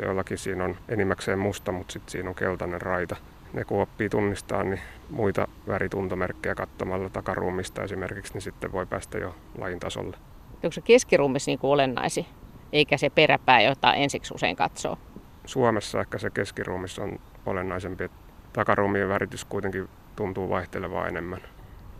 joillakin 0.03 0.39
siinä 0.39 0.65
on 0.65 0.77
enimmäkseen 0.89 1.39
musta, 1.39 1.73
mutta 1.73 1.93
sitten 1.93 2.13
siinä 2.13 2.29
on 2.29 2.35
keltainen 2.35 2.83
raita. 2.83 3.17
Ne 3.53 3.65
kun 3.65 3.83
oppii 3.83 4.09
tunnistaa 4.09 4.63
niin 4.63 4.81
muita 5.11 5.49
värituntomerkkejä 5.69 6.55
katsomalla 6.55 7.09
takaruumista 7.09 7.83
esimerkiksi, 7.83 8.33
niin 8.33 8.43
sitten 8.43 8.73
voi 8.73 8.87
päästä 8.87 9.19
jo 9.19 9.35
lajin 9.59 9.81
tasolle. 9.81 10.17
Onko 10.55 10.73
se 10.73 10.81
keskiruumis 10.81 11.47
niin 11.47 11.59
kuin 11.59 11.71
olennaisi, 11.71 12.27
eikä 12.73 12.97
se 12.97 13.11
peräpää, 13.11 13.61
jota 13.61 13.95
ensiksi 13.95 14.35
usein 14.35 14.57
katsoo? 14.57 14.99
Suomessa 15.45 16.01
ehkä 16.01 16.19
se 16.19 16.31
keskiruumis 16.31 16.99
on 16.99 17.19
olennaisempi. 17.47 18.11
Takaruumien 18.59 19.09
väritys 19.09 19.45
kuitenkin 19.45 19.89
tuntuu 20.17 20.49
vaihtelevaa 20.49 21.09
enemmän. 21.09 21.41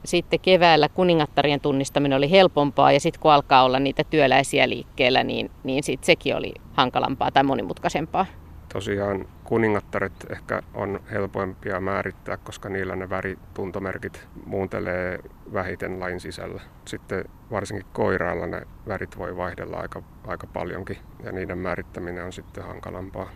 Sitten 0.05 0.41
keväällä 0.41 0.89
kuningattarien 0.89 1.61
tunnistaminen 1.61 2.17
oli 2.17 2.31
helpompaa 2.31 2.93
ja 2.93 3.01
sitten 3.01 3.21
kun 3.21 3.33
alkaa 3.33 3.65
olla 3.65 3.79
niitä 3.79 4.05
työläisiä 4.05 4.69
liikkeellä, 4.69 5.25
niin, 5.25 5.51
niin 5.65 5.83
sit 5.83 6.05
sekin 6.05 6.37
oli 6.37 6.55
hankalampaa 6.73 7.31
tai 7.31 7.43
monimutkaisempaa. 7.45 8.27
Tosiaan 8.73 9.27
kuningattaret 9.45 10.13
ehkä 10.31 10.63
on 10.75 11.01
helpoimpia 11.11 11.81
määrittää, 11.81 12.37
koska 12.37 12.69
niillä 12.69 12.97
ne 12.97 13.11
värituntomerkit 13.11 14.29
muuntelee 14.47 15.19
vähiten 15.53 16.01
lain 16.01 16.21
sisällä. 16.21 16.61
Sitten 16.85 17.25
varsinkin 17.51 17.87
koiraalla 17.93 18.47
ne 18.47 18.63
värit 18.89 19.19
voi 19.19 19.37
vaihdella 19.37 19.77
aika, 19.77 20.03
aika 20.27 20.47
paljonkin 20.47 20.99
ja 21.25 21.33
niiden 21.33 21.59
määrittäminen 21.59 22.25
on 22.25 22.33
sitten 22.33 22.65
hankalampaa. 22.65 23.31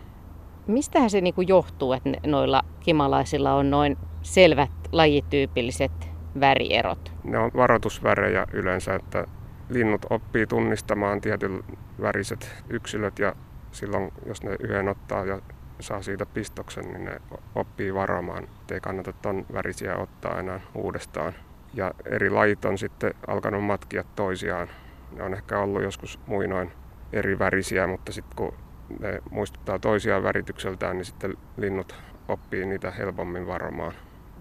Mistähän 0.67 1.09
se 1.09 1.21
niin 1.21 1.33
johtuu, 1.47 1.93
että 1.93 2.09
noilla 2.27 2.61
kimalaisilla 2.79 3.53
on 3.53 3.69
noin 3.69 3.97
selvät 4.21 4.71
lajityypilliset 4.91 6.09
värierot? 6.39 7.11
Ne 7.23 7.37
on 7.37 7.51
varoitusvärejä 7.55 8.47
yleensä, 8.53 8.95
että 8.95 9.27
linnut 9.69 10.05
oppii 10.09 10.47
tunnistamaan 10.47 11.21
tietyn 11.21 11.63
väriset 12.01 12.63
yksilöt 12.69 13.19
ja 13.19 13.35
silloin 13.71 14.11
jos 14.25 14.43
ne 14.43 14.55
yhden 14.59 14.87
ottaa 14.87 15.25
ja 15.25 15.39
saa 15.79 16.01
siitä 16.01 16.25
pistoksen, 16.25 16.85
niin 16.85 17.05
ne 17.05 17.21
oppii 17.55 17.93
varomaan, 17.93 18.43
ettei 18.43 18.79
kannata 18.79 19.13
ton 19.13 19.45
värisiä 19.53 19.97
ottaa 19.97 20.39
enää 20.39 20.61
uudestaan. 20.75 21.33
Ja 21.73 21.93
eri 22.05 22.29
lajit 22.29 22.65
on 22.65 22.77
sitten 22.77 23.13
alkanut 23.27 23.63
matkia 23.63 24.03
toisiaan. 24.15 24.67
Ne 25.11 25.23
on 25.23 25.33
ehkä 25.33 25.59
ollut 25.59 25.83
joskus 25.83 26.19
muinoin 26.27 26.71
eri 27.13 27.39
värisiä, 27.39 27.87
mutta 27.87 28.11
sitten 28.11 28.35
kun 28.35 28.53
ne 28.99 29.21
muistuttaa 29.31 29.79
toisiaan 29.79 30.23
väritykseltään, 30.23 30.97
niin 30.97 31.05
sitten 31.05 31.33
linnut 31.57 31.95
oppii 32.27 32.65
niitä 32.65 32.91
helpommin 32.91 33.47
varomaan. 33.47 33.93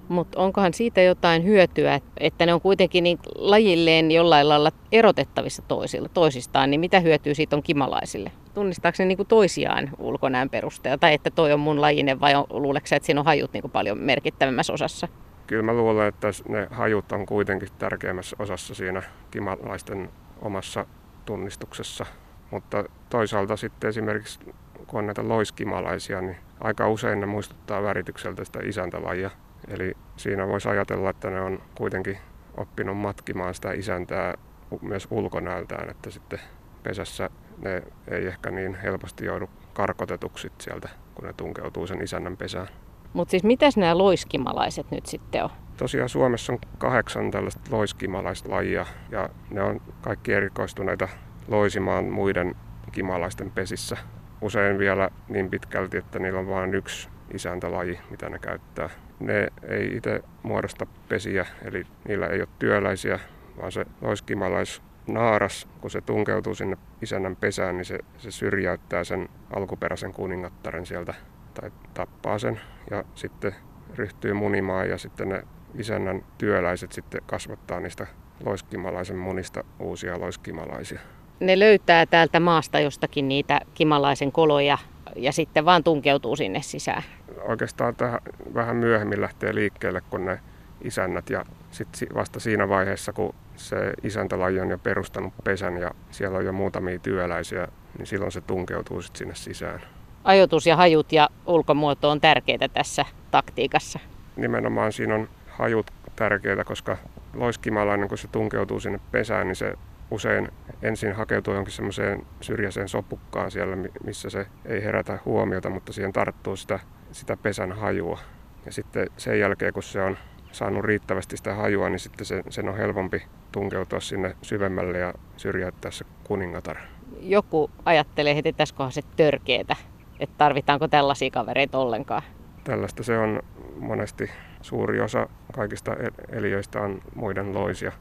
Mutta 0.09 0.41
onkohan 0.41 0.75
siitä 0.75 1.03
jotain 1.03 1.45
hyötyä, 1.45 2.01
että 2.21 2.47
ne 2.47 2.55
on 2.55 2.61
kuitenkin 2.61 3.05
niin 3.05 3.19
lajilleen 3.35 4.11
jollain 4.11 4.49
lailla 4.49 4.73
erotettavissa 4.93 5.63
toisilla, 5.69 6.09
toisistaan, 6.09 6.71
niin 6.71 6.81
mitä 6.81 7.01
hyötyä 7.01 7.35
siitä 7.35 7.57
on 7.57 7.63
kimalaisille? 7.63 8.33
Tunnistaako 8.55 8.97
ne 8.99 9.05
niin 9.05 9.27
toisiaan 9.29 9.91
ulkonäön 9.99 10.51
perusteella, 10.51 10.99
tai 10.99 11.15
että 11.15 11.31
toi 11.31 11.53
on 11.53 11.61
mun 11.61 11.81
lajinen, 11.81 12.21
vai 12.21 12.33
luuleeko 12.51 12.87
että 12.93 13.07
siinä 13.07 13.21
on 13.21 13.27
hajut 13.27 13.53
niin 13.53 13.71
paljon 13.71 13.99
merkittävämmässä 13.99 14.73
osassa? 14.73 15.09
Kyllä 15.47 15.63
mä 15.63 15.73
luulen, 15.73 16.09
että 16.09 16.29
ne 16.49 16.69
hajut 16.71 17.13
on 17.13 17.27
kuitenkin 17.27 17.69
tärkeimmässä 17.79 18.37
osassa 18.39 18.75
siinä 18.75 19.03
kimalaisten 19.31 20.11
omassa 20.43 20.87
tunnistuksessa. 21.25 22.07
Mutta 22.53 22.85
toisaalta 23.11 23.57
sitten 23.57 23.89
esimerkiksi 23.89 24.41
kun 24.87 24.99
on 24.99 25.07
näitä 25.07 25.29
loiskimalaisia, 25.29 26.21
niin 26.21 26.37
aika 26.61 26.89
usein 26.89 27.21
ne 27.21 27.27
muistuttaa 27.27 27.83
väritykseltä 27.83 28.45
sitä 28.45 28.59
isäntälajia. 28.65 29.31
Eli 29.69 29.97
siinä 30.17 30.49
voisi 30.49 30.69
ajatella, 30.69 31.11
että 31.11 31.31
ne 31.31 31.41
on 31.41 31.63
kuitenkin 31.75 32.19
oppinut 32.57 32.97
matkimaan 32.97 33.55
sitä 33.55 33.73
isäntää 33.73 34.35
myös 34.81 35.09
ulkonäöltään, 35.11 35.91
että 35.91 36.11
sitten 36.11 36.39
pesässä 36.83 37.31
ne 37.63 37.83
ei 38.09 38.27
ehkä 38.27 38.51
niin 38.51 38.75
helposti 38.75 39.25
joudu 39.25 39.51
karkotetuksi 39.73 40.53
sieltä, 40.61 40.89
kun 41.15 41.25
ne 41.25 41.33
tunkeutuu 41.33 41.87
sen 41.87 42.03
isännän 42.03 42.37
pesään. 42.37 42.69
Mutta 43.13 43.31
siis 43.31 43.45
mitäs 43.45 43.77
nämä 43.77 43.99
loiskimalaiset 43.99 44.91
nyt 44.91 45.07
sitten 45.07 45.45
on? 45.45 45.51
Tosiaan 45.77 46.09
Suomessa 46.09 46.53
on 46.53 46.59
kahdeksan 46.79 47.31
tällaista 47.31 47.61
loiskimalaislajia 47.71 48.87
ja 49.11 49.29
ne 49.51 49.63
on 49.63 49.81
kaikki 50.01 50.33
erikoistuneita 50.33 51.09
loisimaan 51.49 52.05
muiden 52.05 52.55
kimalaisten 52.93 53.51
pesissä. 53.51 53.97
Usein 54.41 54.79
vielä 54.79 55.11
niin 55.29 55.51
pitkälti, 55.51 55.97
että 55.97 56.19
niillä 56.19 56.39
on 56.39 56.49
vain 56.49 56.75
yksi 56.75 57.09
isäntälaji, 57.35 57.99
mitä 58.11 58.29
ne 58.29 58.39
käyttää. 58.39 58.91
Ne 59.21 59.49
ei 59.69 59.97
itse 59.97 60.21
muodosta 60.43 60.87
pesiä, 61.09 61.47
eli 61.65 61.87
niillä 62.09 62.27
ei 62.27 62.41
ole 62.41 62.49
työläisiä, 62.59 63.19
vaan 63.61 63.73
se 63.73 63.87
loiskimalais 64.01 64.83
naaras, 65.07 65.69
kun 65.81 65.91
se 65.91 66.01
tunkeutuu 66.01 66.55
sinne 66.55 66.77
isännän 67.03 67.37
pesään, 67.37 67.77
niin 67.77 67.85
se, 67.85 67.99
se 68.19 68.31
syrjäyttää 68.31 69.05
sen 69.05 69.29
alkuperäisen 69.57 70.13
kuningattaren 70.13 70.87
sieltä 70.87 71.15
tai 71.55 71.71
tappaa 71.95 72.39
sen 72.39 72.61
ja 72.91 73.05
sitten 73.15 73.55
ryhtyy 73.95 74.33
munimaan 74.33 74.89
ja 74.89 74.99
sitten 74.99 75.29
ne 75.29 75.43
isännän 75.75 76.25
työläiset 76.39 76.93
sitten 76.93 77.23
kasvattaa 77.27 77.81
niistä 77.81 78.07
loiskimalaisen 78.45 79.17
munista 79.17 79.65
uusia 79.79 80.21
loiskimalaisia. 80.21 81.01
Ne 81.41 81.59
löytää 81.59 82.07
täältä 82.07 82.41
maasta 82.41 82.81
jostakin 82.81 83.29
niitä 83.29 83.61
kimalaisen 83.75 84.33
koloja 84.33 84.79
ja 85.17 85.33
sitten 85.33 85.65
vaan 85.65 85.85
tunkeutuu 85.85 86.37
sinne 86.37 86.63
sisään. 86.63 87.03
Oikeastaan 87.49 87.97
tähän 87.97 88.21
vähän 88.55 88.77
myöhemmin 88.77 89.21
lähtee 89.21 89.55
liikkeelle, 89.55 90.01
kun 90.11 90.25
ne 90.25 90.41
isännät 90.85 91.31
ja 91.31 91.45
sitten 91.71 92.09
vasta 92.15 92.41
siinä 92.41 92.69
vaiheessa, 92.69 93.13
kun 93.13 93.35
se 93.57 93.77
isäntälaji 94.03 94.61
on 94.61 94.71
jo 94.71 94.79
perustanut 94.79 95.33
pesän 95.45 95.77
ja 95.77 95.91
siellä 96.11 96.39
on 96.39 96.45
jo 96.45 96.53
muutamia 96.53 96.99
työläisiä, 96.99 97.69
niin 97.99 98.07
silloin 98.07 98.33
se 98.33 98.41
tunkeutuu 98.41 99.03
sitten 99.03 99.19
sinne 99.19 99.35
sisään. 99.35 99.81
Ajoitus 100.25 100.67
ja 100.67 100.77
hajut 100.77 101.13
ja 101.13 101.29
ulkomuoto 101.47 102.11
on 102.11 102.21
tärkeitä 102.21 102.69
tässä 102.69 103.05
taktiikassa. 103.31 103.99
Nimenomaan 104.37 104.93
siinä 104.93 105.15
on 105.15 105.29
hajut 105.49 105.91
tärkeitä, 106.17 106.65
koska 106.65 106.97
loiskimalainen, 107.35 108.09
kun 108.09 108.19
se 108.19 108.29
tunkeutuu 108.29 108.81
sinne 108.81 109.01
pesään, 109.11 109.47
niin 109.47 109.57
se 109.57 109.75
usein 110.13 110.49
ensin 110.83 111.13
hakeutuu 111.13 111.55
jonkin 111.55 111.73
semmoiseen 111.73 112.27
syrjäiseen 112.41 112.89
sopukkaan 112.89 113.51
siellä, 113.51 113.77
missä 114.05 114.31
se 114.31 114.47
ei 114.65 114.85
herätä 114.85 115.19
huomiota, 115.25 115.71
mutta 115.71 115.93
siihen 115.93 116.13
tarttuu 116.13 116.57
sitä, 116.57 116.79
sitä 117.13 117.37
pesän 117.37 117.73
hajua. 117.73 118.19
Ja 118.67 118.73
sitten 118.73 119.07
sen 119.17 119.41
jälkeen, 119.41 119.73
kun 119.73 119.83
se 119.83 120.03
on 120.03 120.17
saanut 120.53 120.85
riittävästi 120.85 121.37
sitä 121.37 121.55
hajua, 121.55 121.89
niin 121.89 121.99
sitten 121.99 122.27
se, 122.27 122.43
sen 122.49 122.69
on 122.69 122.77
helpompi 122.77 123.23
tunkeutua 123.53 124.01
sinne 124.01 124.37
syvemmälle 124.43 124.99
ja 124.99 125.15
syrjäyttää 125.37 125.91
se 125.91 126.05
kuningatar. 126.25 126.77
Joku 127.21 127.71
ajattelee 127.85 128.37
heti, 128.37 128.49
että 128.49 128.65
se 128.91 129.03
törkeetä, 129.17 129.77
että 130.21 130.35
tarvitaanko 130.39 130.89
tällaisia 130.89 131.31
kavereita 131.31 131.79
ollenkaan. 131.79 132.23
Tällaista 132.65 133.03
se 133.03 133.19
on 133.19 133.41
monesti 133.77 134.31
suuri 134.61 135.01
osa 135.01 135.29
kaikista 135.53 135.97
eliöistä 136.33 136.81
on 136.81 137.03
muiden 137.15 137.55
loisia. 137.55 137.93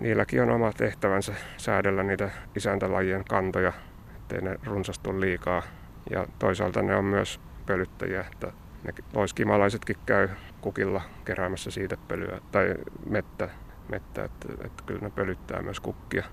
Niilläkin 0.00 0.42
on 0.42 0.50
oma 0.50 0.72
tehtävänsä 0.72 1.32
säädellä 1.56 2.02
niitä 2.02 2.30
isäntälajien 2.56 3.24
kantoja, 3.24 3.72
ettei 4.16 4.40
ne 4.40 4.56
runsastu 4.66 5.20
liikaa. 5.20 5.62
Ja 6.10 6.26
toisaalta 6.38 6.82
ne 6.82 6.96
on 6.96 7.04
myös 7.04 7.40
pölyttäjiä, 7.66 8.24
että 8.32 8.52
ne 8.84 8.92
loiskimalaisetkin 9.14 9.96
käy 10.06 10.28
kukilla 10.60 11.02
keräämässä 11.24 11.70
siitepölyä 11.70 12.40
tai 12.52 12.74
mettä, 13.06 13.48
mettä 13.88 14.24
että, 14.24 14.48
että 14.64 14.82
kyllä 14.86 15.00
ne 15.00 15.10
pölyttää 15.10 15.62
myös 15.62 15.80
kukkia. 15.80 16.24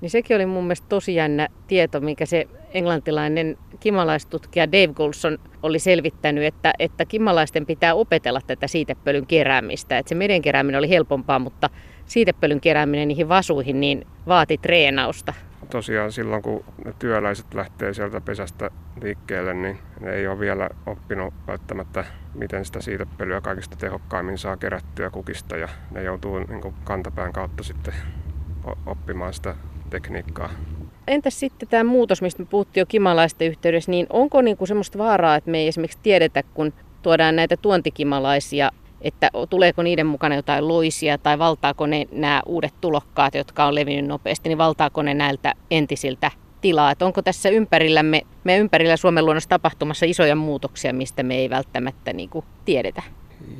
Niin 0.00 0.10
sekin 0.10 0.36
oli 0.36 0.46
mun 0.46 0.64
mielestä 0.64 0.86
tosi 0.88 1.14
jännä 1.14 1.48
tieto, 1.66 2.00
mikä 2.00 2.26
se 2.26 2.48
englantilainen 2.74 3.58
kimalaistutkija 3.80 4.72
Dave 4.72 4.94
Goulson 4.94 5.38
oli 5.62 5.78
selvittänyt, 5.78 6.44
että, 6.44 6.72
että 6.78 7.04
kimalaisten 7.04 7.66
pitää 7.66 7.94
opetella 7.94 8.40
tätä 8.46 8.66
siitepölyn 8.66 9.26
keräämistä. 9.26 9.98
Että 9.98 10.08
se 10.08 10.14
meden 10.14 10.42
kerääminen 10.42 10.78
oli 10.78 10.88
helpompaa, 10.88 11.38
mutta 11.38 11.70
siitepölyn 12.06 12.60
kerääminen 12.60 13.08
niihin 13.08 13.28
vasuihin 13.28 13.80
niin 13.80 14.06
vaati 14.26 14.58
treenausta. 14.58 15.34
Tosiaan 15.70 16.12
silloin, 16.12 16.42
kun 16.42 16.64
ne 16.84 16.94
työläiset 16.98 17.54
lähtee 17.54 17.94
sieltä 17.94 18.20
pesästä 18.20 18.70
liikkeelle, 19.02 19.54
niin 19.54 19.78
ne 20.00 20.12
ei 20.12 20.26
ole 20.26 20.40
vielä 20.40 20.70
oppinut 20.86 21.34
välttämättä, 21.46 22.04
miten 22.34 22.64
sitä 22.64 22.80
siitepölyä 22.80 23.40
kaikista 23.40 23.76
tehokkaimmin 23.76 24.38
saa 24.38 24.56
kerättyä 24.56 25.10
kukista. 25.10 25.56
Ja 25.56 25.68
ne 25.90 26.02
joutuu 26.02 26.38
niin 26.38 26.74
kantapään 26.84 27.32
kautta 27.32 27.62
sitten 27.62 27.94
oppimaan 28.86 29.34
sitä 29.34 29.54
tekniikkaa. 29.90 30.50
Entäs 31.06 31.40
sitten 31.40 31.68
tämä 31.68 31.84
muutos, 31.84 32.22
mistä 32.22 32.42
me 32.42 32.46
puhuttiin 32.50 32.82
jo 32.82 32.86
kimalaisten 32.86 33.48
yhteydessä, 33.48 33.90
niin 33.90 34.06
onko 34.10 34.42
niinku 34.42 34.66
semmoista 34.66 34.98
vaaraa, 34.98 35.36
että 35.36 35.50
me 35.50 35.58
ei 35.58 35.68
esimerkiksi 35.68 35.98
tiedetä, 36.02 36.42
kun 36.54 36.72
tuodaan 37.02 37.36
näitä 37.36 37.56
tuontikimalaisia, 37.56 38.70
että 39.00 39.30
tuleeko 39.50 39.82
niiden 39.82 40.06
mukana 40.06 40.34
jotain 40.34 40.68
loisia 40.68 41.18
tai 41.18 41.38
valtaako 41.38 41.86
ne 41.86 42.06
nämä 42.12 42.42
uudet 42.46 42.74
tulokkaat, 42.80 43.34
jotka 43.34 43.64
on 43.64 43.74
levinnyt 43.74 44.06
nopeasti, 44.06 44.48
niin 44.48 44.58
valtaako 44.58 45.02
ne 45.02 45.14
näiltä 45.14 45.54
entisiltä 45.70 46.30
tilaa? 46.60 46.90
Että 46.90 47.06
onko 47.06 47.22
tässä 47.22 47.48
ympärillämme, 47.48 48.22
me 48.44 48.56
ympärillä 48.56 48.96
Suomen 48.96 49.24
luonnossa 49.24 49.48
tapahtumassa 49.48 50.06
isoja 50.06 50.36
muutoksia, 50.36 50.92
mistä 50.92 51.22
me 51.22 51.34
ei 51.34 51.50
välttämättä 51.50 52.12
niin 52.12 52.30
kuin 52.30 52.44
tiedetä? 52.64 53.02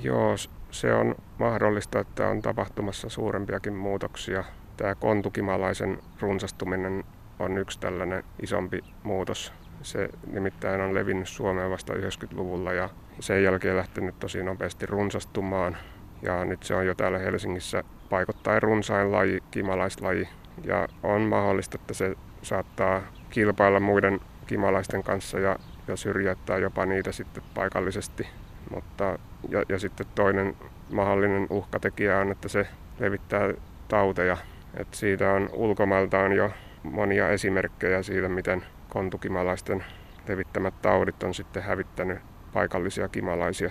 Joo, 0.03 0.35
se 0.71 0.95
on 0.95 1.15
mahdollista, 1.39 2.01
että 2.01 2.29
on 2.29 2.43
tapahtumassa 2.43 3.09
suurempiakin 3.09 3.75
muutoksia. 3.75 4.45
Tämä 4.77 4.95
kontukimalaisen 4.95 5.99
runsastuminen 6.21 7.05
on 7.39 7.59
yksi 7.59 7.81
tällainen 7.81 8.25
isompi 8.43 8.85
muutos. 9.03 9.53
Se 9.83 10.09
nimittäin 10.33 10.81
on 10.81 10.95
levinnyt 10.95 11.29
Suomeen 11.29 11.71
vasta 11.71 11.93
90-luvulla 11.93 12.73
ja 12.73 12.89
sen 13.21 13.43
jälkeen 13.43 13.77
lähtenyt 13.77 14.19
tosi 14.19 14.43
nopeasti 14.43 14.87
runsastumaan. 14.87 15.77
Ja 16.23 16.45
nyt 16.45 16.63
se 16.63 16.75
on 16.75 16.87
jo 16.87 16.95
täällä 16.95 17.19
Helsingissä 17.19 17.85
paikottain 18.11 18.63
runsain 18.63 19.13
laji, 19.13 19.43
kimalaislaji. 19.51 20.29
ja 20.65 20.89
on 21.03 21.21
mahdollista, 21.21 21.79
että 21.81 21.95
se 21.95 22.15
saattaa 22.43 23.03
kilpailla 23.31 23.81
muiden 23.81 24.21
kimalaisten 24.47 25.03
kanssa 25.03 25.39
ja, 25.39 25.59
ja 25.89 25.97
syrjäyttää 25.97 26.59
jopa 26.59 26.87
niitä 26.87 27.13
sitten 27.13 27.43
paikallisesti. 27.55 28.29
Mutta, 28.75 29.19
ja, 29.49 29.63
ja 29.69 29.79
sitten 29.79 30.07
toinen 30.15 30.57
mahdollinen 30.93 31.47
uhkatekijä 31.51 32.19
on, 32.19 32.33
että 32.33 32.49
se 32.49 32.67
levittää 32.99 33.55
tauteja. 33.89 34.37
Et 34.75 34.95
siitä 34.95 35.33
on 35.33 35.51
ulkomailta 35.53 36.19
on 36.19 36.33
jo 36.33 36.51
monia 36.83 37.29
esimerkkejä 37.29 38.03
siitä, 38.03 38.29
miten 38.29 38.65
kontukimalaisten 38.89 39.85
levittämät 40.29 40.83
taudit 40.83 41.23
on 41.23 41.35
sitten 41.35 41.63
hävittänyt 41.63 42.19
paikallisia 42.57 43.09
kimalaisia. 43.09 43.71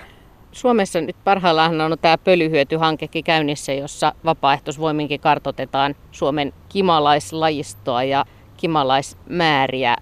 Suomessa 0.51 1.01
nyt 1.01 1.15
parhaillaan 1.24 1.82
on 1.82 1.98
tämä 2.01 2.18
pölyhyötyhankekin 2.18 3.24
käynnissä, 3.24 3.74
jossa 3.74 4.13
vapaaehtoisvoiminkin 4.25 5.20
kartotetaan 5.20 5.96
Suomen 6.12 6.54
kimalaislajistoa 6.70 8.04
ja 8.04 8.25
kimalaismääriä, 8.58 9.96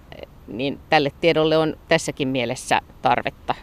niin 0.46 0.78
tälle 0.90 1.10
tiedolle 1.20 1.56
on 1.56 1.76
tässäkin 1.88 2.28
mielessä 2.28 2.80
tarvetta. 3.02 3.54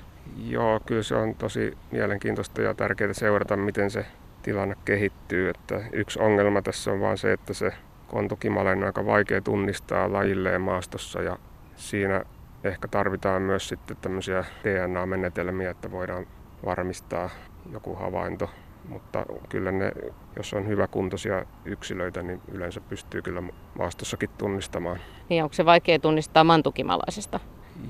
Joo, 0.47 0.79
kyllä 0.85 1.03
se 1.03 1.15
on 1.15 1.35
tosi 1.35 1.77
mielenkiintoista 1.91 2.61
ja 2.61 2.73
tärkeää 2.73 3.13
seurata, 3.13 3.57
miten 3.57 3.91
se 3.91 4.05
tilanne 4.43 4.75
kehittyy. 4.85 5.49
Että 5.49 5.81
yksi 5.93 6.19
ongelma 6.19 6.61
tässä 6.61 6.91
on 6.91 6.99
vaan 6.99 7.17
se, 7.17 7.33
että 7.33 7.53
se 7.53 7.71
kontukimale 8.07 8.71
on 8.71 8.83
aika 8.83 9.05
vaikea 9.05 9.41
tunnistaa 9.41 10.13
lajilleen 10.13 10.61
maastossa 10.61 11.21
ja 11.21 11.37
siinä 11.75 12.23
ehkä 12.63 12.87
tarvitaan 12.87 13.41
myös 13.41 13.67
sitten 13.67 13.97
tämmöisiä 13.97 14.45
DNA-menetelmiä, 14.63 15.69
että 15.69 15.91
voidaan 15.91 16.27
varmistaa 16.65 17.29
joku 17.71 17.95
havainto. 17.95 18.49
Mutta 18.89 19.25
kyllä 19.49 19.71
ne, 19.71 19.91
jos 20.35 20.53
on 20.53 20.67
hyväkuntoisia 20.67 21.45
yksilöitä, 21.65 22.23
niin 22.23 22.41
yleensä 22.51 22.81
pystyy 22.81 23.21
kyllä 23.21 23.43
maastossakin 23.77 24.29
tunnistamaan. 24.37 24.99
Niin 25.29 25.43
onko 25.43 25.53
se 25.53 25.65
vaikea 25.65 25.99
tunnistaa 25.99 26.43
mantukimalaisesta? 26.43 27.39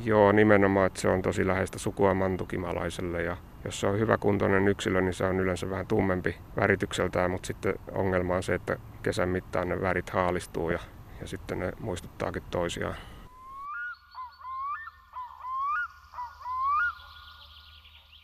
Joo, 0.03 0.31
nimenomaan, 0.31 0.87
että 0.87 1.01
se 1.01 1.09
on 1.09 1.21
tosi 1.21 1.47
läheistä 1.47 1.79
sukua 1.79 2.13
mantukimalaiselle 2.13 3.23
ja 3.23 3.37
jos 3.65 3.79
se 3.79 3.87
on 3.87 3.99
hyväkuntoinen 3.99 4.67
yksilö, 4.67 5.01
niin 5.01 5.13
se 5.13 5.25
on 5.25 5.39
yleensä 5.39 5.69
vähän 5.69 5.87
tummempi 5.87 6.35
väritykseltään, 6.55 7.31
mutta 7.31 7.47
sitten 7.47 7.73
ongelma 7.91 8.35
on 8.35 8.43
se, 8.43 8.53
että 8.53 8.77
kesän 9.03 9.29
mittaan 9.29 9.69
ne 9.69 9.81
värit 9.81 10.09
haalistuu 10.09 10.69
ja, 10.69 10.79
ja 11.21 11.27
sitten 11.27 11.59
ne 11.59 11.71
muistuttaakin 11.79 12.43
toisiaan. 12.51 12.95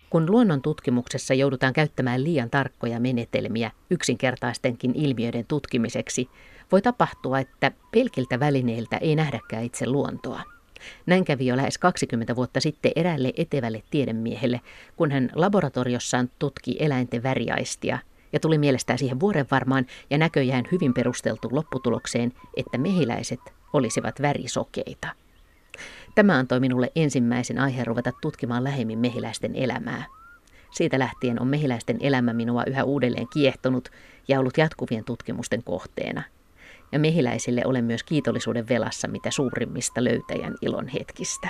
Kun 0.09 0.31
luonnon 0.31 0.61
tutkimuksessa 0.61 1.33
joudutaan 1.33 1.73
käyttämään 1.73 2.23
liian 2.23 2.49
tarkkoja 2.49 2.99
menetelmiä 2.99 3.71
yksinkertaistenkin 3.89 4.95
ilmiöiden 4.95 5.45
tutkimiseksi, 5.47 6.29
voi 6.71 6.81
tapahtua, 6.81 7.39
että 7.39 7.71
pelkiltä 7.91 8.39
välineiltä 8.39 8.97
ei 8.97 9.15
nähdäkään 9.15 9.63
itse 9.63 9.89
luontoa. 9.89 10.41
Näin 11.05 11.25
kävi 11.25 11.45
jo 11.45 11.57
lähes 11.57 11.77
20 11.77 12.35
vuotta 12.35 12.59
sitten 12.59 12.91
eräälle 12.95 13.33
etevälle 13.37 13.83
tiedemiehelle, 13.89 14.61
kun 14.95 15.11
hän 15.11 15.29
laboratoriossaan 15.35 16.29
tutki 16.39 16.75
eläinten 16.79 17.23
väriaistia 17.23 17.99
ja 18.33 18.39
tuli 18.39 18.57
mielestään 18.57 18.99
siihen 18.99 19.19
vuoren 19.19 19.45
varmaan 19.51 19.85
ja 20.09 20.17
näköjään 20.17 20.65
hyvin 20.71 20.93
perusteltu 20.93 21.47
lopputulokseen, 21.51 22.33
että 22.57 22.77
mehiläiset 22.77 23.39
olisivat 23.73 24.21
värisokeita. 24.21 25.07
Tämä 26.17 26.37
antoi 26.37 26.59
minulle 26.59 26.91
ensimmäisen 26.95 27.59
aiheen 27.59 27.87
ruveta 27.87 28.11
tutkimaan 28.21 28.63
lähemmin 28.63 28.99
mehiläisten 28.99 29.55
elämää. 29.55 30.05
Siitä 30.71 30.99
lähtien 30.99 31.41
on 31.41 31.47
mehiläisten 31.47 31.97
elämä 31.99 32.33
minua 32.33 32.63
yhä 32.67 32.83
uudelleen 32.83 33.27
kiehtonut 33.33 33.89
ja 34.27 34.39
ollut 34.39 34.57
jatkuvien 34.57 35.03
tutkimusten 35.03 35.63
kohteena. 35.63 36.23
Ja 36.91 36.99
mehiläisille 36.99 37.61
olen 37.65 37.85
myös 37.85 38.03
kiitollisuuden 38.03 38.69
velassa 38.69 39.07
mitä 39.07 39.31
suurimmista 39.31 40.03
löytäjän 40.03 40.55
ilon 40.61 40.87
hetkistä. 40.87 41.49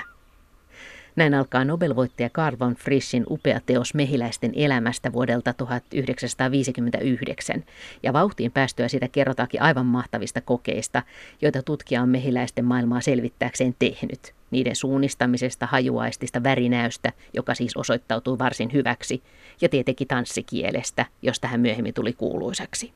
Näin 1.17 1.33
alkaa 1.33 1.65
Nobelvoittaja 1.65 2.29
Karl 2.29 2.55
von 2.59 2.75
Frischin 2.75 3.25
upea 3.29 3.59
teos 3.65 3.93
mehiläisten 3.93 4.51
elämästä 4.55 5.13
vuodelta 5.13 5.53
1959, 5.53 7.63
ja 8.03 8.13
vauhtiin 8.13 8.51
päästyä 8.51 8.87
sitä 8.87 9.07
kerrotaankin 9.07 9.61
aivan 9.61 9.85
mahtavista 9.85 10.41
kokeista, 10.41 11.03
joita 11.41 11.63
tutkija 11.63 12.01
on 12.01 12.09
mehiläisten 12.09 12.65
maailmaa 12.65 13.01
selvittääkseen 13.01 13.75
tehnyt. 13.79 14.33
Niiden 14.51 14.75
suunnistamisesta, 14.75 15.65
hajuaistista, 15.65 16.43
värinäystä, 16.43 17.11
joka 17.33 17.55
siis 17.55 17.77
osoittautui 17.77 18.39
varsin 18.39 18.73
hyväksi, 18.73 19.23
ja 19.61 19.69
tietenkin 19.69 20.07
tanssikielestä, 20.07 21.05
josta 21.21 21.47
hän 21.47 21.59
myöhemmin 21.59 21.93
tuli 21.93 22.13
kuuluisaksi. 22.13 22.91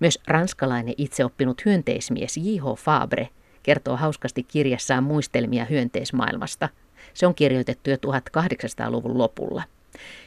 Myös 0.00 0.18
ranskalainen 0.26 0.94
itseoppinut 0.98 1.64
hyönteismies 1.64 2.36
J.H. 2.36 2.78
Fabre 2.78 3.28
kertoo 3.62 3.96
hauskasti 3.96 4.42
kirjassaan 4.42 5.04
muistelmia 5.04 5.64
hyönteismaailmasta– 5.64 6.68
se 7.14 7.26
on 7.26 7.34
kirjoitettu 7.34 7.90
jo 7.90 7.96
1800-luvun 7.96 9.18
lopulla. 9.18 9.62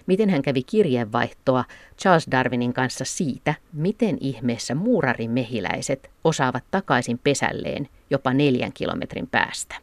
Miten 0.08 0.30
hän 0.30 0.42
kävi 0.42 0.64
kirjeenvaihtoa 0.64 1.66
Charles 2.02 2.28
Darwinin 2.32 2.74
kanssa 2.74 3.06
siitä, 3.06 3.54
miten 3.74 4.18
ihmeessä 4.22 4.76
muurarin 4.76 5.32
mehiläiset 5.32 6.12
osaavat 6.24 6.64
takaisin 6.72 7.20
pesälleen 7.24 7.90
jopa 8.10 8.34
neljän 8.34 8.74
kilometrin 8.74 9.28
päästä. 9.28 9.76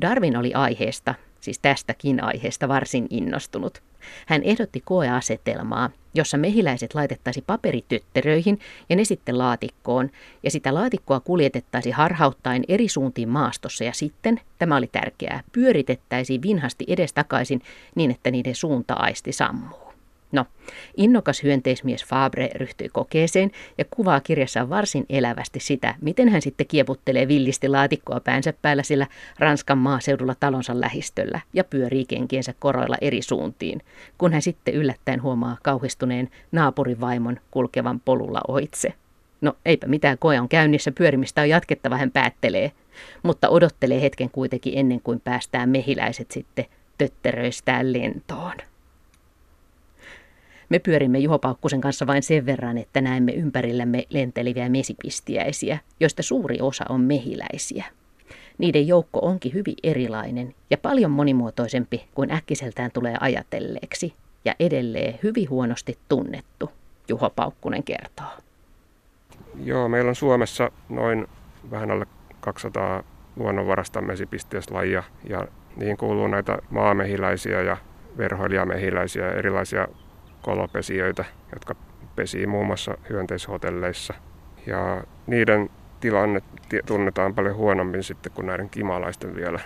Darwin 0.00 0.36
oli 0.36 0.54
aiheesta, 0.54 1.14
siis 1.40 1.58
tästäkin 1.58 2.24
aiheesta 2.24 2.68
varsin 2.68 3.06
innostunut. 3.10 3.82
Hän 4.26 4.42
ehdotti 4.42 4.80
koeasetelmaa, 4.84 5.90
jossa 6.14 6.38
mehiläiset 6.38 6.94
laitettaisiin 6.94 7.44
paperitytteröihin 7.46 8.58
ja 8.88 8.96
ne 8.96 9.04
sitten 9.04 9.38
laatikkoon, 9.38 10.10
ja 10.42 10.50
sitä 10.50 10.74
laatikkoa 10.74 11.20
kuljetettaisiin 11.20 11.94
harhauttaen 11.94 12.64
eri 12.68 12.88
suuntiin 12.88 13.28
maastossa, 13.28 13.84
ja 13.84 13.92
sitten, 13.92 14.40
tämä 14.58 14.76
oli 14.76 14.86
tärkeää, 14.86 15.42
pyöritettäisiin 15.52 16.42
vinhasti 16.42 16.84
edestakaisin 16.88 17.62
niin, 17.94 18.10
että 18.10 18.30
niiden 18.30 18.54
suunta-aisti 18.54 19.32
sammuu. 19.32 19.89
No, 20.32 20.46
innokas 20.96 21.42
hyönteismies 21.42 22.04
Fabre 22.04 22.50
ryhtyi 22.54 22.88
kokeeseen 22.88 23.50
ja 23.78 23.84
kuvaa 23.90 24.20
kirjassa 24.20 24.68
varsin 24.68 25.06
elävästi 25.08 25.60
sitä, 25.60 25.94
miten 26.00 26.28
hän 26.28 26.42
sitten 26.42 26.66
kieputtelee 26.66 27.28
villisti 27.28 27.68
laatikkoa 27.68 28.20
päänsä 28.20 28.52
päällä 28.62 28.82
sillä 28.82 29.06
Ranskan 29.38 29.78
maaseudulla 29.78 30.34
talonsa 30.40 30.80
lähistöllä 30.80 31.40
ja 31.52 31.64
pyörii 31.64 32.04
kenkiensä 32.04 32.54
koroilla 32.58 32.96
eri 33.00 33.22
suuntiin, 33.22 33.82
kun 34.18 34.32
hän 34.32 34.42
sitten 34.42 34.74
yllättäen 34.74 35.22
huomaa 35.22 35.56
kauhistuneen 35.62 36.28
naapurivaimon 36.52 37.40
kulkevan 37.50 38.00
polulla 38.00 38.40
ohitse. 38.48 38.94
No 39.40 39.56
eipä 39.64 39.86
mitään, 39.86 40.18
koe 40.18 40.40
on 40.40 40.48
käynnissä, 40.48 40.92
pyörimistä 40.92 41.40
on 41.40 41.48
jatkettava, 41.48 41.96
hän 41.96 42.10
päättelee, 42.10 42.72
mutta 43.22 43.48
odottelee 43.48 44.02
hetken 44.02 44.30
kuitenkin 44.30 44.78
ennen 44.78 45.00
kuin 45.00 45.20
päästään 45.20 45.68
mehiläiset 45.68 46.30
sitten 46.30 46.66
tötteröistään 46.98 47.92
lentoon. 47.92 48.69
Me 50.70 50.78
pyörimme 50.78 51.18
Juho 51.18 51.38
Paukkusen 51.38 51.80
kanssa 51.80 52.06
vain 52.06 52.22
sen 52.22 52.46
verran, 52.46 52.78
että 52.78 53.00
näemme 53.00 53.32
ympärillämme 53.32 54.06
lenteleviä 54.10 54.68
mesipistiäisiä, 54.68 55.78
joista 56.00 56.22
suuri 56.22 56.60
osa 56.60 56.84
on 56.88 57.00
mehiläisiä. 57.00 57.84
Niiden 58.58 58.86
joukko 58.86 59.18
onkin 59.22 59.54
hyvin 59.54 59.74
erilainen 59.82 60.54
ja 60.70 60.78
paljon 60.78 61.10
monimuotoisempi 61.10 62.08
kuin 62.14 62.32
äkkiseltään 62.32 62.90
tulee 62.90 63.16
ajatelleeksi 63.20 64.14
ja 64.44 64.54
edelleen 64.60 65.18
hyvin 65.22 65.50
huonosti 65.50 65.98
tunnettu, 66.08 66.70
Juho 67.08 67.30
Paukkunen 67.30 67.82
kertoo. 67.82 68.26
Joo, 69.64 69.88
meillä 69.88 70.08
on 70.08 70.14
Suomessa 70.14 70.70
noin 70.88 71.26
vähän 71.70 71.90
alle 71.90 72.06
200 72.40 73.04
luonnonvarasta 73.36 74.00
mesipistiäislajia 74.00 75.02
ja 75.28 75.48
niihin 75.76 75.96
kuuluu 75.96 76.26
näitä 76.26 76.58
maamehiläisiä 76.70 77.62
ja 77.62 77.76
verhoilijamehiläisiä 78.18 79.26
ja 79.26 79.32
erilaisia 79.32 79.88
kolopesijöitä, 80.42 81.24
jotka 81.52 81.74
pesii 82.16 82.46
muun 82.46 82.66
muassa 82.66 82.98
hyönteishotelleissa. 83.10 84.14
Ja 84.66 85.04
niiden 85.26 85.70
tilanne 86.00 86.42
tunnetaan 86.86 87.34
paljon 87.34 87.56
huonommin 87.56 88.02
sitten 88.02 88.32
kuin 88.32 88.46
näiden 88.46 88.70
kimalaisten 88.70 89.36
vielä. 89.36 89.60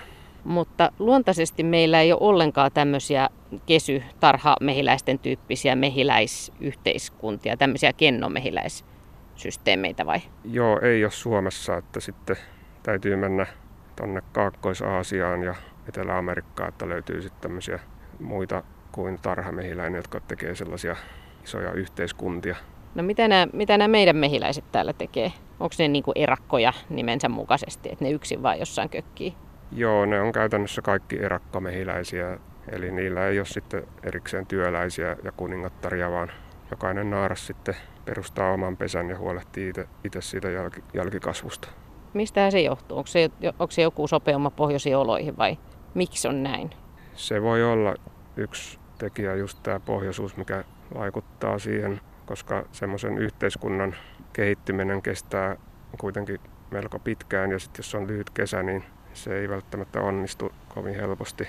Mutta 0.45 0.93
luontaisesti 0.99 1.63
meillä 1.63 2.01
ei 2.01 2.13
ole 2.13 2.21
ollenkaan 2.21 2.73
tämmöisiä 2.73 3.29
kesy-tarhamehiläisten 3.67 5.19
tyyppisiä 5.19 5.77
mehiläisyhteiskuntia, 5.77 7.57
tämmöisiä 7.57 7.93
kennomehiläissysteemeitä 7.93 10.07
vai? 10.07 10.19
Joo, 10.45 10.81
ei 10.81 11.05
ole 11.05 11.11
Suomessa, 11.11 11.77
että 11.77 12.01
sitten 12.01 12.37
täytyy 12.83 13.17
mennä 13.17 13.47
tuonne 13.97 14.23
Kaakkois-Aasiaan 14.33 15.43
ja 15.43 15.55
Etelä-Amerikkaan, 15.89 16.69
että 16.69 16.89
löytyy 16.89 17.23
sitten 17.23 17.41
tämmöisiä 17.41 17.81
muita 18.21 18.63
kuin 18.95 19.19
tarhamehiläinen, 19.23 19.99
jotka 19.99 20.21
tekee 20.21 20.55
sellaisia 20.55 20.97
isoja 21.45 21.73
yhteiskuntia. 21.73 22.57
No 22.95 23.03
mitä 23.03 23.29
nämä, 23.29 23.47
mitä 23.53 23.79
nämä 23.79 23.89
meidän 23.89 24.17
mehiläiset 24.17 24.65
täällä 24.73 24.93
tekee? 24.93 25.33
Onko 25.61 25.75
ne 25.79 25.89
niin 25.89 26.05
erakkoja 26.15 26.73
nimensä 26.89 27.29
mukaisesti, 27.29 27.89
että 27.93 28.05
ne 28.05 28.11
yksin 28.11 28.43
vaan 28.43 28.59
jossain 28.59 28.89
kökkii? 28.89 29.35
Joo, 29.73 30.07
ne 30.07 30.21
on 30.21 30.33
käytännössä 30.33 30.83
kaikki 30.83 31.19
erakkomehiläisiä, 31.19 32.39
eli 32.73 32.93
niillä 32.93 33.29
ei 33.29 33.39
ole 33.39 33.47
sitten 33.47 33.87
erikseen 34.03 34.47
työläisiä 34.47 35.17
ja 35.25 35.33
kuningattaria, 35.33 36.11
vaan 36.11 36.33
jokainen 36.71 37.11
naaras 37.11 37.47
sitten 37.47 37.77
perustaa 38.05 38.53
oman 38.53 38.77
pesän 38.77 39.11
ja 39.11 39.19
huolehtii 39.19 39.73
itse 40.05 40.21
siitä 40.21 40.51
jälki, 40.51 40.85
jälkikasvusta. 40.95 41.69
Mistä 42.13 42.51
se 42.51 42.61
johtuu? 42.61 42.99
Onko 42.99 43.07
se, 43.07 43.31
onko 43.59 43.71
se 43.71 43.83
joku 43.83 44.07
sopeuma 44.07 44.51
pohjoisiin 44.51 44.97
oloihin 44.97 45.37
vai 45.37 45.59
miksi 45.95 46.29
on 46.29 46.43
näin? 46.43 46.71
Se 47.15 47.43
voi 47.43 47.65
olla 47.65 47.95
yksi 48.37 48.79
tekijä 48.99 49.35
just 49.35 49.59
tämä 49.63 49.81
pohjoisuus, 49.81 50.37
mikä 50.37 50.65
vaikuttaa 50.95 51.59
siihen, 51.59 52.01
koska 52.27 52.65
semmoisen 52.73 53.19
yhteiskunnan 53.19 53.95
kehittyminen 54.33 55.03
kestää 55.03 55.57
kuitenkin 55.99 56.41
melko 56.71 56.99
pitkään 56.99 57.51
ja 57.51 57.59
sitten 57.59 57.79
jos 57.79 57.95
on 57.95 58.07
lyhyt 58.07 58.31
kesä, 58.31 58.63
niin 58.63 58.85
se 59.13 59.39
ei 59.39 59.49
välttämättä 59.49 60.01
onnistu 60.01 60.53
kovin 60.75 60.95
helposti. 60.95 61.49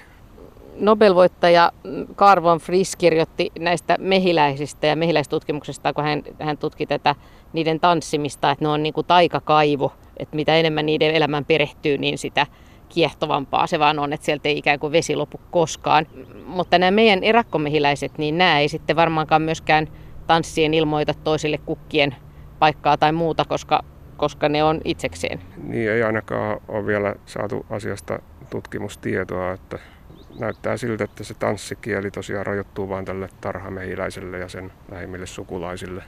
Nobel-voittaja 0.76 1.72
Carl 2.16 2.44
von 2.44 2.60
Frisch 2.60 2.98
kirjoitti 2.98 3.52
näistä 3.60 3.96
mehiläisistä 4.00 4.88
ja 4.88 4.96
mehiläistutkimuksesta, 4.96 5.94
kun 5.94 6.04
hän, 6.04 6.24
hän 6.40 6.58
tutki 6.58 6.86
tätä 6.86 7.16
niiden 7.54 7.80
tanssimista, 7.80 8.52
että 8.52 8.66
ne 8.66 8.70
on 8.70 8.84
niin 8.84 8.94
kuin 8.94 9.08
taikakaivo, 9.08 9.94
että 10.18 10.36
mitä 10.36 10.56
enemmän 10.56 10.86
niiden 10.86 11.16
elämän 11.16 11.46
perehtyy, 11.46 11.98
niin 11.98 12.18
sitä 12.18 12.48
kiehtovampaa 12.90 13.68
se 13.68 13.80
vaan 13.80 14.00
on, 14.00 14.14
että 14.14 14.26
sieltä 14.26 14.50
ei 14.50 14.58
ikään 14.58 14.80
kuin 14.80 14.92
vesi 14.92 15.16
lopu 15.16 15.40
koskaan. 15.52 16.08
Mutta 16.46 16.78
nämä 16.80 16.92
meidän 16.92 17.24
erakkomehiläiset, 17.24 18.18
niin 18.18 18.38
nämä 18.38 18.60
ei 18.60 18.68
sitten 18.68 18.96
varmaankaan 18.96 19.42
myöskään 19.42 19.88
tanssien 20.28 20.74
ilmoita 20.74 21.14
toisille 21.14 21.58
kukkien 21.58 22.16
paikkaa 22.60 22.98
tai 22.98 23.12
muuta, 23.12 23.46
koska, 23.46 23.84
koska 24.18 24.50
ne 24.50 24.64
on 24.64 24.82
itsekseen. 24.86 25.42
Niin 25.58 25.92
ei 25.92 26.04
ainakaan 26.04 26.62
ole 26.68 26.86
vielä 26.86 27.16
saatu 27.26 27.66
asiasta 27.70 28.20
tutkimustietoa, 28.50 29.52
että 29.52 29.80
näyttää 30.40 30.78
siltä, 30.78 31.04
että 31.04 31.24
se 31.24 31.34
tanssikieli 31.34 32.12
tosiaan 32.12 32.46
rajoittuu 32.46 32.90
vain 32.90 33.06
tälle 33.06 33.30
tarhamehiläiselle 33.42 34.40
ja 34.40 34.50
sen 34.50 34.72
lähimmille 34.92 35.26
sukulaisille. 35.26 36.04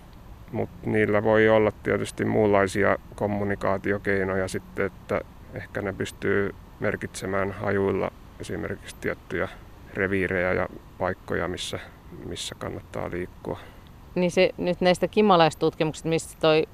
Mutta 0.52 0.90
niillä 0.90 1.24
voi 1.24 1.50
olla 1.50 1.72
tietysti 1.72 2.26
muunlaisia 2.26 2.98
kommunikaatiokeinoja 3.16 4.48
sitten, 4.48 4.86
että 4.86 5.22
ehkä 5.54 5.82
ne 5.82 5.94
pystyy 5.94 6.56
merkitsemään 6.80 7.52
hajuilla 7.52 8.12
esimerkiksi 8.40 8.96
tiettyjä 9.02 9.50
reviirejä 9.94 10.54
ja 10.54 10.68
paikkoja, 10.98 11.48
missä, 11.48 11.80
missä 12.26 12.56
kannattaa 12.56 13.10
liikkua. 13.12 13.60
Niin 14.16 14.32
se 14.32 14.50
nyt 14.58 14.82
näistä 14.82 15.08
kimalaistutkimuksista, 15.08 16.10
mistä 16.10 16.38
toi 16.42 16.68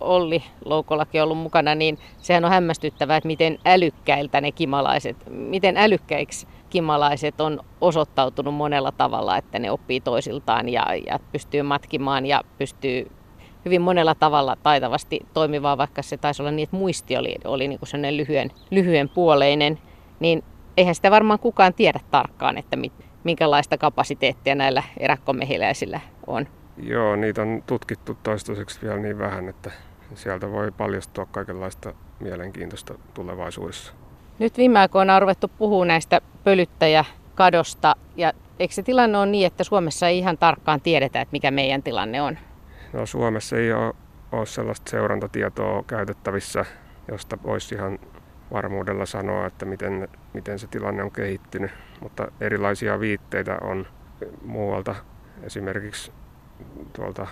Olli 0.00 0.42
Loukolakin 0.64 1.22
on 1.22 1.24
ollut 1.24 1.38
mukana, 1.38 1.74
niin 1.74 1.98
sehän 2.18 2.44
on 2.44 2.50
hämmästyttävää, 2.50 3.16
että 3.16 3.26
miten 3.26 3.58
älykkäiltä 3.64 4.40
ne 4.40 4.52
kimalaiset, 4.52 5.16
miten 5.30 5.76
älykkäiksi 5.76 6.46
kimalaiset 6.70 7.40
on 7.40 7.60
osoittautunut 7.80 8.54
monella 8.54 8.92
tavalla, 8.92 9.36
että 9.36 9.58
ne 9.58 9.70
oppii 9.70 10.00
toisiltaan 10.00 10.68
ja, 10.68 10.86
ja 11.06 11.18
pystyy 11.32 11.62
matkimaan 11.62 12.26
ja 12.26 12.42
pystyy 12.58 13.10
hyvin 13.66 13.82
monella 13.82 14.14
tavalla 14.14 14.56
taitavasti 14.62 15.20
toimivaa, 15.34 15.78
vaikka 15.78 16.02
se 16.02 16.16
taisi 16.16 16.42
olla 16.42 16.50
niin, 16.50 16.64
että 16.64 16.76
muisti 16.76 17.16
oli, 17.16 17.34
oli 17.44 17.68
niin 17.68 17.78
kuin 17.78 17.88
sellainen 17.88 18.16
lyhyen, 18.16 18.50
lyhyen 18.70 19.08
puoleinen, 19.08 19.78
niin 20.20 20.44
eihän 20.76 20.94
sitä 20.94 21.10
varmaan 21.10 21.38
kukaan 21.38 21.74
tiedä 21.74 22.00
tarkkaan, 22.10 22.58
että 22.58 22.76
mit, 22.76 22.92
minkälaista 23.24 23.78
kapasiteettia 23.78 24.54
näillä 24.54 24.82
erakkomehiläisillä 24.98 26.00
on. 26.26 26.46
Joo, 26.82 27.16
niitä 27.16 27.42
on 27.42 27.62
tutkittu 27.66 28.16
toistaiseksi 28.22 28.82
vielä 28.82 28.98
niin 28.98 29.18
vähän, 29.18 29.48
että 29.48 29.70
sieltä 30.14 30.50
voi 30.50 30.72
paljastua 30.72 31.26
kaikenlaista 31.26 31.94
mielenkiintoista 32.20 32.94
tulevaisuudessa. 33.14 33.92
Nyt 34.38 34.58
viime 34.58 34.78
aikoina 34.78 35.14
on 35.14 35.22
ruvettu 35.22 35.48
puhua 35.58 35.84
näistä 35.84 36.20
pölyttäjäkadosta 36.44 37.96
ja 38.16 38.32
eikö 38.58 38.74
se 38.74 38.82
tilanne 38.82 39.18
ole 39.18 39.26
niin, 39.26 39.46
että 39.46 39.64
Suomessa 39.64 40.08
ei 40.08 40.18
ihan 40.18 40.38
tarkkaan 40.38 40.80
tiedetä, 40.80 41.20
että 41.20 41.32
mikä 41.32 41.50
meidän 41.50 41.82
tilanne 41.82 42.22
on? 42.22 42.38
No 42.96 43.06
Suomessa 43.06 43.56
ei 43.56 43.72
ole, 43.72 43.94
ole 44.32 44.46
sellaista 44.46 44.90
seurantatietoa 44.90 45.84
käytettävissä, 45.86 46.64
josta 47.08 47.38
voisi 47.42 47.74
ihan 47.74 47.98
varmuudella 48.52 49.06
sanoa, 49.06 49.46
että 49.46 49.64
miten, 49.64 50.08
miten 50.34 50.58
se 50.58 50.66
tilanne 50.66 51.02
on 51.02 51.10
kehittynyt, 51.10 51.70
mutta 52.00 52.32
erilaisia 52.40 53.00
viitteitä 53.00 53.58
on 53.60 53.86
muualta, 54.44 54.94
esimerkiksi 55.42 56.12
tuolta 56.92 57.26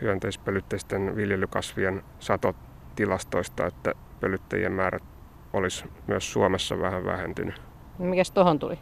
hyönteispölytteisten 0.00 1.16
viljelykasvien 1.16 2.02
satotilastoista, 2.18 3.66
että 3.66 3.94
pölyttäjien 4.20 4.72
määrät 4.72 5.02
olisi 5.52 5.84
myös 6.06 6.32
Suomessa 6.32 6.78
vähän 6.78 7.04
vähentynyt. 7.04 7.62
Mikäs 7.98 8.30
tuohon 8.30 8.58
tuli? 8.58 8.78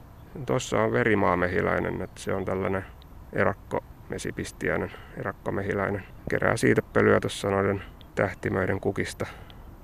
Tuossa 0.46 0.80
on 0.80 0.92
verimaamehiläinen, 0.92 2.02
että 2.02 2.20
se 2.20 2.34
on 2.34 2.44
tällainen 2.44 2.84
erakko 3.32 3.84
mesipistiäinen 4.10 4.92
erakkomehiläinen. 5.16 6.02
Kerää 6.30 6.56
siitä 6.56 6.82
pölyä 6.82 7.20
tuossa 7.20 7.50
noiden 7.50 7.82
tähtimöiden 8.14 8.80
kukista. 8.80 9.26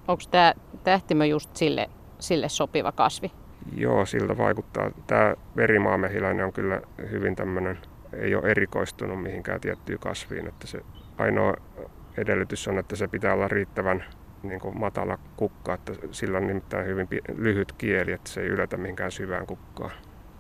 Onko 0.09 0.23
tämä 0.31 0.55
tähtimö 0.85 1.27
just 1.27 1.57
sille, 1.57 1.91
sille 2.19 2.49
sopiva 2.49 2.93
kasvi? 2.93 3.33
Joo, 3.77 4.07
siltä 4.07 4.39
vaikuttaa. 4.39 4.91
Tämä 5.07 5.35
verimaamehiläinen 5.57 6.47
on 6.47 6.53
kyllä 6.53 6.81
hyvin 7.11 7.37
tämmöinen, 7.37 7.79
ei 8.13 8.35
ole 8.35 8.51
erikoistunut 8.51 9.23
mihinkään 9.23 9.61
tiettyyn 9.61 9.99
kasviin. 9.99 10.49
Että 10.49 10.67
se 10.67 10.81
ainoa 11.19 11.55
edellytys 12.17 12.69
on, 12.69 12.79
että 12.79 12.97
se 12.97 13.09
pitää 13.09 13.35
olla 13.35 13.49
riittävän 13.49 14.05
niin 14.43 14.61
kuin 14.61 14.79
matala 14.79 15.19
kukka, 15.37 15.75
että 15.75 15.93
sillä 16.11 16.39
on 16.39 16.47
nimittäin 16.47 16.87
hyvin 16.87 17.09
lyhyt 17.37 17.73
kieli, 17.73 18.13
että 18.13 18.31
se 18.31 18.41
ei 18.41 18.47
yletä 18.47 18.77
mihinkään 18.77 19.13
syvään 19.13 19.47
kukkaan. 19.47 19.91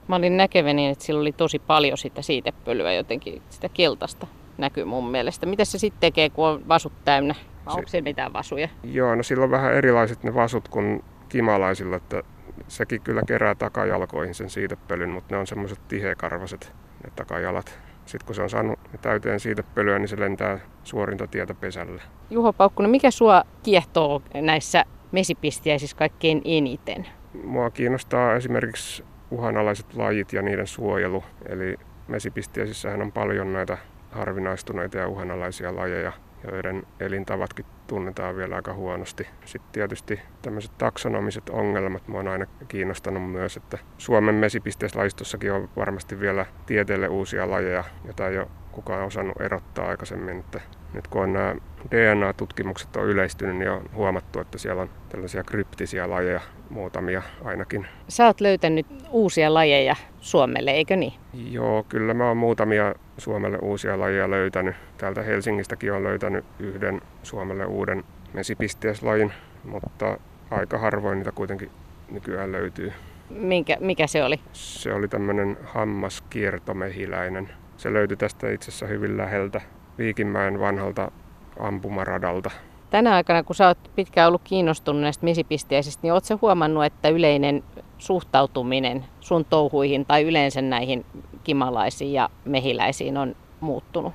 Mä 0.08 0.16
olin 0.16 0.36
näkeväni, 0.36 0.88
että 0.88 1.04
sillä 1.04 1.20
oli 1.20 1.32
tosi 1.32 1.58
paljon 1.58 1.98
sitä 1.98 2.22
siitepölyä 2.22 2.92
jotenkin, 2.92 3.42
sitä 3.50 3.68
keltaista 3.68 4.26
näkyy 4.58 4.84
mun 4.84 5.10
mielestä. 5.10 5.46
Mitä 5.46 5.64
se 5.64 5.78
sitten 5.78 6.00
tekee, 6.00 6.30
kun 6.30 6.46
on 6.46 6.68
vasut 6.68 6.92
täynnä? 7.04 7.34
Onko 7.66 7.88
se 7.88 8.00
mitään 8.00 8.32
vasuja? 8.32 8.68
Joo, 8.82 9.14
no 9.14 9.22
sillä 9.22 9.44
on 9.44 9.50
vähän 9.50 9.74
erilaiset 9.74 10.22
ne 10.22 10.34
vasut 10.34 10.68
kuin 10.68 11.04
kimalaisilla, 11.28 11.96
että 11.96 12.22
sekin 12.68 13.00
kyllä 13.00 13.22
kerää 13.26 13.54
takajalkoihin 13.54 14.34
sen 14.34 14.50
siitepölyn, 14.50 15.10
mutta 15.10 15.34
ne 15.34 15.38
on 15.38 15.46
semmoiset 15.46 15.88
tihekarvaset 15.88 16.72
ne 17.04 17.10
takajalat. 17.16 17.78
Sitten 18.06 18.26
kun 18.26 18.34
se 18.34 18.42
on 18.42 18.50
saanut 18.50 18.78
täyteen 19.02 19.40
siitepölyä, 19.40 19.98
niin 19.98 20.08
se 20.08 20.20
lentää 20.20 20.58
suorinta 20.84 21.26
tietä 21.26 21.54
pesälle. 21.54 22.02
Juho 22.30 22.52
Paukkunen, 22.52 22.90
mikä 22.90 23.10
sua 23.10 23.42
kiehtoo 23.62 24.22
näissä 24.34 24.84
mesipistiäisissä 25.12 25.96
kaikkein 25.96 26.42
eniten? 26.44 27.06
Mua 27.44 27.70
kiinnostaa 27.70 28.34
esimerkiksi 28.34 29.04
uhanalaiset 29.30 29.94
lajit 29.94 30.32
ja 30.32 30.42
niiden 30.42 30.66
suojelu. 30.66 31.24
Eli 31.48 31.76
mesipistiäisissähän 32.08 33.02
on 33.02 33.12
paljon 33.12 33.52
näitä 33.52 33.78
harvinaistuneita 34.10 34.98
ja 34.98 35.08
uhanalaisia 35.08 35.76
lajeja, 35.76 36.12
joiden 36.52 36.82
elintavatkin 37.00 37.66
tunnetaan 37.87 38.37
vielä 38.37 38.56
aika 38.56 38.74
huonosti. 38.74 39.26
Sitten 39.44 39.72
tietysti 39.72 40.20
tämmöiset 40.42 40.78
taksonomiset 40.78 41.48
ongelmat 41.48 42.08
mua 42.08 42.20
on 42.20 42.28
aina 42.28 42.46
kiinnostanut 42.68 43.30
myös, 43.30 43.56
että 43.56 43.78
Suomen 43.98 44.34
mesipisteeslajistossakin 44.34 45.52
on 45.52 45.68
varmasti 45.76 46.20
vielä 46.20 46.46
tieteelle 46.66 47.08
uusia 47.08 47.50
lajeja, 47.50 47.84
joita 48.04 48.28
ei 48.28 48.38
ole 48.38 48.46
kukaan 48.72 49.06
osannut 49.06 49.40
erottaa 49.40 49.88
aikaisemmin. 49.88 50.38
Että 50.38 50.60
nyt 50.94 51.09
kun 51.09 51.22
on 51.22 51.33
nämä 51.33 51.54
DNA-tutkimukset 51.90 52.96
on 52.96 53.07
yleistynyt, 53.07 53.57
niin 53.57 53.70
on 53.70 53.83
huomattu, 53.94 54.40
että 54.40 54.59
siellä 54.59 54.83
on 54.83 54.90
tällaisia 55.09 55.44
kryptisiä 55.44 56.11
lajeja, 56.11 56.40
muutamia 56.70 57.22
ainakin. 57.44 57.87
Sä 58.09 58.26
oot 58.26 58.40
löytänyt 58.40 58.87
uusia 59.11 59.54
lajeja 59.54 59.96
Suomelle, 60.20 60.70
eikö 60.70 60.96
niin? 60.96 61.12
Joo, 61.50 61.83
kyllä 61.88 62.14
mä 62.14 62.28
oon 62.28 62.37
muutamia 62.37 62.94
Suomelle 63.18 63.59
uusia 63.62 64.00
lajeja 64.00 64.30
löytänyt. 64.30 64.76
Täältä 64.98 65.22
Helsingistäkin 65.22 65.92
on 65.92 66.04
löytänyt 66.04 66.44
yhden 66.59 67.00
Suomelle 67.22 67.64
uuden 67.64 68.04
mesipisteislajin, 68.33 69.33
mutta 69.64 70.18
aika 70.50 70.78
harvoin 70.78 71.18
niitä 71.18 71.33
kuitenkin 71.33 71.70
nykyään 72.11 72.52
löytyy. 72.52 72.92
Minkä, 73.30 73.76
mikä 73.80 74.07
se 74.07 74.24
oli? 74.24 74.40
Se 74.52 74.94
oli 74.94 75.09
tämmöinen 75.09 75.57
hammaskiertomehiläinen. 75.64 77.48
Se 77.76 77.92
löytyi 77.92 78.16
tästä 78.16 78.50
itse 78.50 78.70
asiassa 78.70 78.87
hyvin 78.87 79.16
läheltä 79.16 79.61
Viikinmäen 79.98 80.61
vanhalta 80.61 81.11
ampumaradalta. 81.59 82.50
Tänä 82.90 83.14
aikana, 83.14 83.42
kun 83.42 83.57
sä 83.57 83.66
oot 83.66 83.90
pitkään 83.94 84.28
ollut 84.28 84.42
kiinnostunut 84.44 85.02
näistä 85.02 85.24
mesipisteisistä, 85.24 86.00
niin 86.02 86.12
ootko 86.12 86.38
huomannut, 86.42 86.85
että 86.85 87.09
yleinen 87.09 87.64
suhtautuminen 87.98 89.04
sun 89.20 89.44
touhuihin 89.44 90.07
tai 90.07 90.22
yleensä 90.22 90.62
näihin 90.62 91.07
kimalaisiin 91.44 92.12
ja 92.12 92.28
mehiläisiin 92.44 93.16
on 93.16 93.37
muuttunut? 93.61 94.12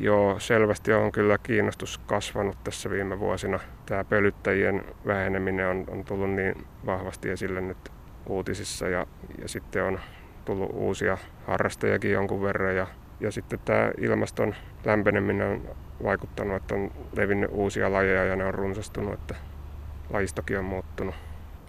Joo, 0.00 0.38
selvästi 0.38 0.92
on 0.92 1.12
kyllä 1.12 1.38
kiinnostus 1.38 1.98
kasvanut 1.98 2.56
tässä 2.64 2.90
viime 2.90 3.20
vuosina. 3.20 3.58
Tämä 3.86 4.04
pölyttäjien 4.04 4.84
väheneminen 5.06 5.68
on, 5.68 5.84
on 5.88 6.04
tullut 6.04 6.30
niin 6.30 6.66
vahvasti 6.86 7.30
esille 7.30 7.60
nyt 7.60 7.92
uutisissa 8.26 8.88
ja, 8.88 9.06
ja 9.42 9.48
sitten 9.48 9.84
on 9.84 10.00
tullut 10.44 10.70
uusia 10.72 11.18
harrastajakin 11.46 12.12
jonkun 12.12 12.42
verran 12.42 12.76
ja, 12.76 12.86
ja 13.20 13.32
sitten 13.32 13.58
tämä 13.64 13.90
ilmaston 13.98 14.54
lämpeneminen 14.84 15.48
on 15.48 15.76
vaikuttanut, 16.02 16.56
että 16.56 16.74
on 16.74 16.90
levinnyt 17.16 17.50
uusia 17.52 17.92
lajeja 17.92 18.24
ja 18.24 18.36
ne 18.36 18.44
on 18.44 18.54
runsastunut, 18.54 19.14
että 19.14 19.34
lajistokin 20.10 20.58
on 20.58 20.64
muuttunut. 20.64 21.14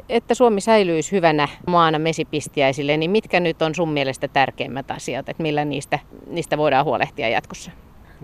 Että 0.10 0.34
Suomi 0.34 0.62
säilyisi 0.62 1.12
hyvänä 1.12 1.48
maana 1.68 2.00
mesipistiäisille, 2.00 2.98
niin 2.98 3.12
mitkä 3.12 3.40
nyt 3.40 3.62
on 3.62 3.76
sun 3.76 3.90
mielestä 3.90 4.28
tärkeimmät 4.28 4.92
asiat, 4.92 5.30
että 5.30 5.44
millä 5.44 5.66
niistä, 5.66 6.00
niistä 6.28 6.58
voidaan 6.58 6.86
huolehtia 6.86 7.30
jatkossa? 7.30 7.72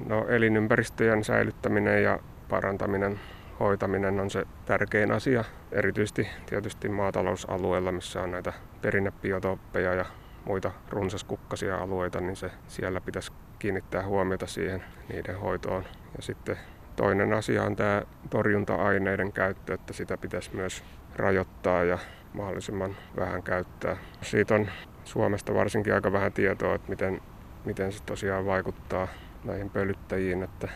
No 0.07 0.27
elinympäristöjen 0.27 1.23
säilyttäminen 1.23 2.03
ja 2.03 2.19
parantaminen, 2.49 3.19
hoitaminen 3.59 4.19
on 4.19 4.29
se 4.29 4.43
tärkein 4.65 5.11
asia. 5.11 5.43
Erityisesti 5.71 6.27
tietysti 6.45 6.89
maatalousalueella, 6.89 7.91
missä 7.91 8.21
on 8.21 8.31
näitä 8.31 8.53
perinnebiotooppeja 8.81 9.93
ja 9.93 10.05
muita 10.45 10.71
runsaskukkasia 10.89 11.77
alueita, 11.77 12.21
niin 12.21 12.35
se 12.35 12.51
siellä 12.67 13.01
pitäisi 13.01 13.31
kiinnittää 13.59 14.05
huomiota 14.05 14.47
siihen 14.47 14.83
niiden 15.09 15.39
hoitoon. 15.39 15.83
Ja 16.17 16.23
sitten 16.23 16.57
toinen 16.95 17.33
asia 17.33 17.63
on 17.63 17.75
tämä 17.75 18.01
torjunta-aineiden 18.29 19.33
käyttö, 19.33 19.73
että 19.73 19.93
sitä 19.93 20.17
pitäisi 20.17 20.55
myös 20.55 20.83
rajoittaa 21.15 21.83
ja 21.83 21.97
mahdollisimman 22.33 22.95
vähän 23.15 23.43
käyttää. 23.43 23.97
Siitä 24.21 24.55
on 24.55 24.67
Suomesta 25.03 25.53
varsinkin 25.53 25.93
aika 25.93 26.11
vähän 26.11 26.33
tietoa, 26.33 26.75
että 26.75 26.89
miten, 26.89 27.21
miten 27.65 27.91
se 27.91 28.03
tosiaan 28.03 28.45
vaikuttaa 28.45 29.07
näihin 29.43 29.69
pölyttäjiin, 29.69 30.43
että, 30.43 30.67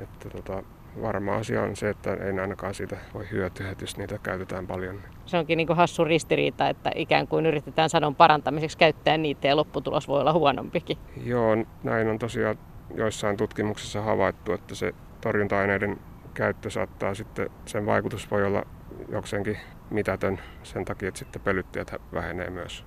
että 0.00 0.28
tota, 0.28 0.62
varma 1.02 1.34
asia 1.34 1.62
on 1.62 1.76
se, 1.76 1.88
että 1.88 2.14
ei 2.14 2.40
ainakaan 2.40 2.74
siitä 2.74 2.96
voi 3.14 3.30
hyötyä, 3.30 3.70
että 3.70 3.84
jos 3.84 3.96
niitä 3.96 4.18
käytetään 4.22 4.66
paljon. 4.66 5.00
Se 5.26 5.38
onkin 5.38 5.56
niin 5.56 5.76
hassu 5.76 6.04
ristiriita, 6.04 6.68
että 6.68 6.90
ikään 6.94 7.28
kuin 7.28 7.46
yritetään 7.46 7.90
sadon 7.90 8.14
parantamiseksi 8.14 8.78
käyttää 8.78 9.18
niitä 9.18 9.48
ja 9.48 9.56
lopputulos 9.56 10.08
voi 10.08 10.20
olla 10.20 10.32
huonompikin. 10.32 10.98
Joo, 11.24 11.56
näin 11.82 12.08
on 12.08 12.18
tosiaan 12.18 12.58
joissain 12.94 13.36
tutkimuksissa 13.36 14.02
havaittu, 14.02 14.52
että 14.52 14.74
se 14.74 14.94
torjunta-aineiden 15.20 15.98
käyttö 16.34 16.70
saattaa 16.70 17.14
sitten, 17.14 17.50
sen 17.66 17.86
vaikutus 17.86 18.30
voi 18.30 18.46
olla 18.46 18.62
jokseenkin 19.08 19.58
mitätön 19.90 20.40
sen 20.62 20.84
takia, 20.84 21.08
että 21.08 21.18
sitten 21.18 21.42
pölyttäjät 21.42 21.94
vähenee 22.12 22.50
myös 22.50 22.84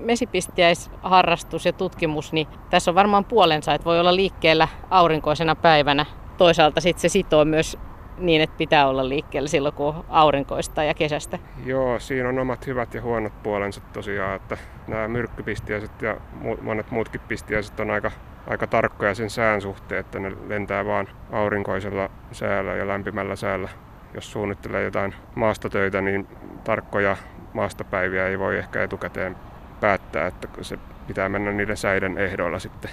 mesipistiäisharrastus 0.00 1.66
ja 1.66 1.72
tutkimus, 1.72 2.32
niin 2.32 2.46
tässä 2.70 2.90
on 2.90 2.94
varmaan 2.94 3.24
puolensa, 3.24 3.74
että 3.74 3.84
voi 3.84 4.00
olla 4.00 4.16
liikkeellä 4.16 4.68
aurinkoisena 4.90 5.54
päivänä. 5.54 6.06
Toisaalta 6.38 6.80
sitten 6.80 7.00
se 7.00 7.08
sitoo 7.08 7.44
myös 7.44 7.78
niin, 8.18 8.42
että 8.42 8.56
pitää 8.58 8.88
olla 8.88 9.08
liikkeellä 9.08 9.48
silloin, 9.48 9.74
kun 9.74 9.86
on 9.86 10.04
aurinkoista 10.08 10.82
ja 10.82 10.94
kesästä. 10.94 11.38
Joo, 11.64 11.98
siinä 11.98 12.28
on 12.28 12.38
omat 12.38 12.66
hyvät 12.66 12.94
ja 12.94 13.02
huonot 13.02 13.42
puolensa 13.42 13.80
tosiaan, 13.92 14.36
että 14.36 14.56
nämä 14.86 15.08
myrkkypistiäiset 15.08 16.02
ja 16.02 16.16
monet 16.62 16.90
muutkin 16.90 17.20
pistiäiset 17.28 17.80
on 17.80 17.90
aika, 17.90 18.10
aika 18.46 18.66
tarkkoja 18.66 19.14
sen 19.14 19.30
sään 19.30 19.60
suhteen, 19.60 20.00
että 20.00 20.18
ne 20.20 20.32
lentää 20.48 20.86
vaan 20.86 21.08
aurinkoisella 21.32 22.10
säällä 22.32 22.74
ja 22.74 22.88
lämpimällä 22.88 23.36
säällä. 23.36 23.68
Jos 24.14 24.32
suunnittelee 24.32 24.84
jotain 24.84 25.14
maastotöitä, 25.34 26.00
niin 26.00 26.26
tarkkoja 26.64 27.16
maastopäiviä 27.52 28.26
ei 28.26 28.38
voi 28.38 28.58
ehkä 28.58 28.82
etukäteen 28.82 29.36
päättää, 29.80 30.26
että 30.26 30.48
se 30.62 30.78
pitää 31.06 31.28
mennä 31.28 31.52
niiden 31.52 31.76
säiden 31.76 32.18
ehdoilla 32.18 32.58
sitten 32.58 32.90